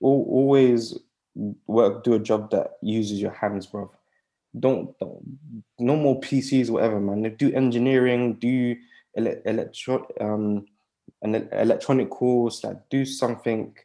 al- 0.00 0.28
always 0.38 0.96
work 1.66 2.04
do 2.04 2.14
a 2.14 2.20
job 2.20 2.52
that 2.52 2.74
uses 2.80 3.20
your 3.20 3.32
hands, 3.32 3.66
bro. 3.66 3.90
Don't, 4.56 4.96
don't 5.00 5.18
no 5.80 5.96
more 5.96 6.20
PCs, 6.20 6.70
whatever, 6.70 7.00
man. 7.00 7.34
Do 7.36 7.52
engineering, 7.52 8.34
do 8.34 8.76
ele- 9.16 9.42
electro 9.44 10.06
um 10.20 10.66
an 11.22 11.48
electronic 11.50 12.08
course, 12.08 12.62
like 12.62 12.88
do 12.88 13.04
something 13.04 13.76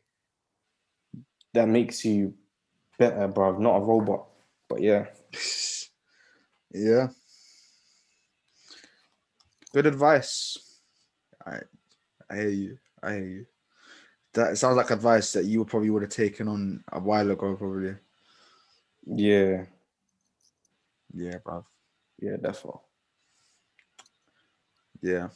that 1.56 1.68
makes 1.68 2.06
you 2.06 2.36
better, 3.00 3.28
bro. 3.28 3.58
Not 3.58 3.78
a 3.78 3.80
robot. 3.80 4.28
But 4.70 4.82
yeah, 4.82 5.08
Yeah. 6.72 7.08
Good 9.74 9.86
advice. 9.86 10.58
I 11.46 11.60
I 12.30 12.36
hear 12.36 12.50
you. 12.50 12.78
I 13.02 13.14
hear 13.14 13.26
you. 13.26 13.46
That 14.34 14.58
sounds 14.58 14.78
like 14.78 14.92
advice 14.92 15.34
that 15.34 15.46
you 15.46 15.64
probably 15.66 15.90
would 15.90 16.04
have 16.04 16.12
taken 16.12 16.48
on 16.48 16.84
a 16.92 17.00
while 17.00 17.30
ago, 17.32 17.56
probably. 17.56 17.96
yeah, 19.06 19.66
Yeah, 21.14 21.38
bro. 21.44 21.66
yeah, 22.20 22.38
definitely. 22.38 22.82
Yeah. 25.02 25.30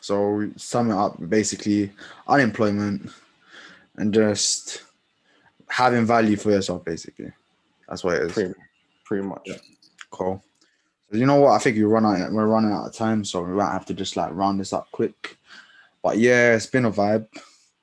So 0.00 0.50
sum 0.56 0.90
it 0.90 0.94
up, 0.96 1.16
basically 1.28 1.92
unemployment 2.26 3.10
and 3.96 4.12
just 4.12 4.82
having 5.68 6.04
value 6.06 6.36
for 6.36 6.50
yourself, 6.50 6.84
basically. 6.84 7.32
That's 7.88 8.02
what 8.02 8.16
it 8.16 8.22
is. 8.22 8.32
Pretty, 8.32 8.54
pretty 9.04 9.26
much. 9.26 9.48
Cool. 10.10 10.42
You 11.12 11.26
know 11.26 11.36
what? 11.36 11.52
I 11.52 11.58
think 11.58 11.76
we 11.76 11.82
run 11.82 12.06
out. 12.06 12.32
We're 12.32 12.46
running 12.46 12.72
out 12.72 12.86
of 12.86 12.94
time, 12.94 13.22
so 13.24 13.42
we 13.42 13.52
might 13.52 13.72
have 13.72 13.84
to 13.86 13.94
just 13.94 14.16
like 14.16 14.32
round 14.32 14.58
this 14.58 14.72
up 14.72 14.90
quick. 14.92 15.36
But 16.02 16.16
yeah, 16.16 16.54
it's 16.54 16.66
been 16.66 16.86
a 16.86 16.90
vibe. 16.90 17.26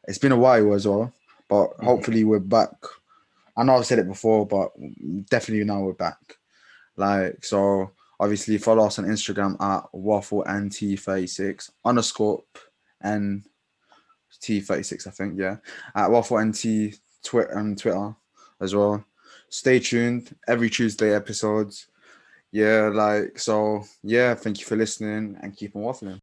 It's 0.07 0.17
been 0.17 0.31
a 0.31 0.37
while 0.37 0.73
as 0.73 0.87
well, 0.87 1.13
but 1.47 1.73
hopefully 1.79 2.23
we're 2.23 2.39
back. 2.39 2.73
I 3.55 3.63
know 3.63 3.75
I've 3.75 3.85
said 3.85 3.99
it 3.99 4.07
before, 4.07 4.47
but 4.47 4.71
definitely 5.29 5.63
now 5.63 5.81
we're 5.81 5.93
back. 5.93 6.37
Like 6.97 7.45
so, 7.45 7.91
obviously 8.19 8.57
follow 8.57 8.87
us 8.87 8.97
on 8.97 9.05
Instagram 9.05 9.61
at 9.61 9.83
waffle 9.93 10.43
and 10.45 10.71
t 10.71 10.95
thirty 10.95 11.27
six 11.27 11.71
underscore 11.85 12.43
and 13.01 13.43
t 14.41 14.59
thirty 14.59 14.83
six. 14.83 15.05
I 15.05 15.11
think 15.11 15.37
yeah, 15.37 15.57
at 15.93 16.09
waffle 16.09 16.37
and 16.39 16.55
t 16.55 16.95
Twitter 17.23 17.51
and 17.51 17.77
Twitter 17.77 18.15
as 18.59 18.73
well. 18.73 19.05
Stay 19.49 19.79
tuned 19.79 20.35
every 20.47 20.69
Tuesday 20.71 21.13
episodes 21.13 21.87
yeah, 22.51 22.89
like 22.93 23.39
so. 23.39 23.83
Yeah, 24.03 24.35
thank 24.35 24.59
you 24.59 24.65
for 24.65 24.75
listening 24.75 25.37
and 25.41 25.55
keep 25.55 25.75
on 25.75 25.83
waffling. 25.83 26.19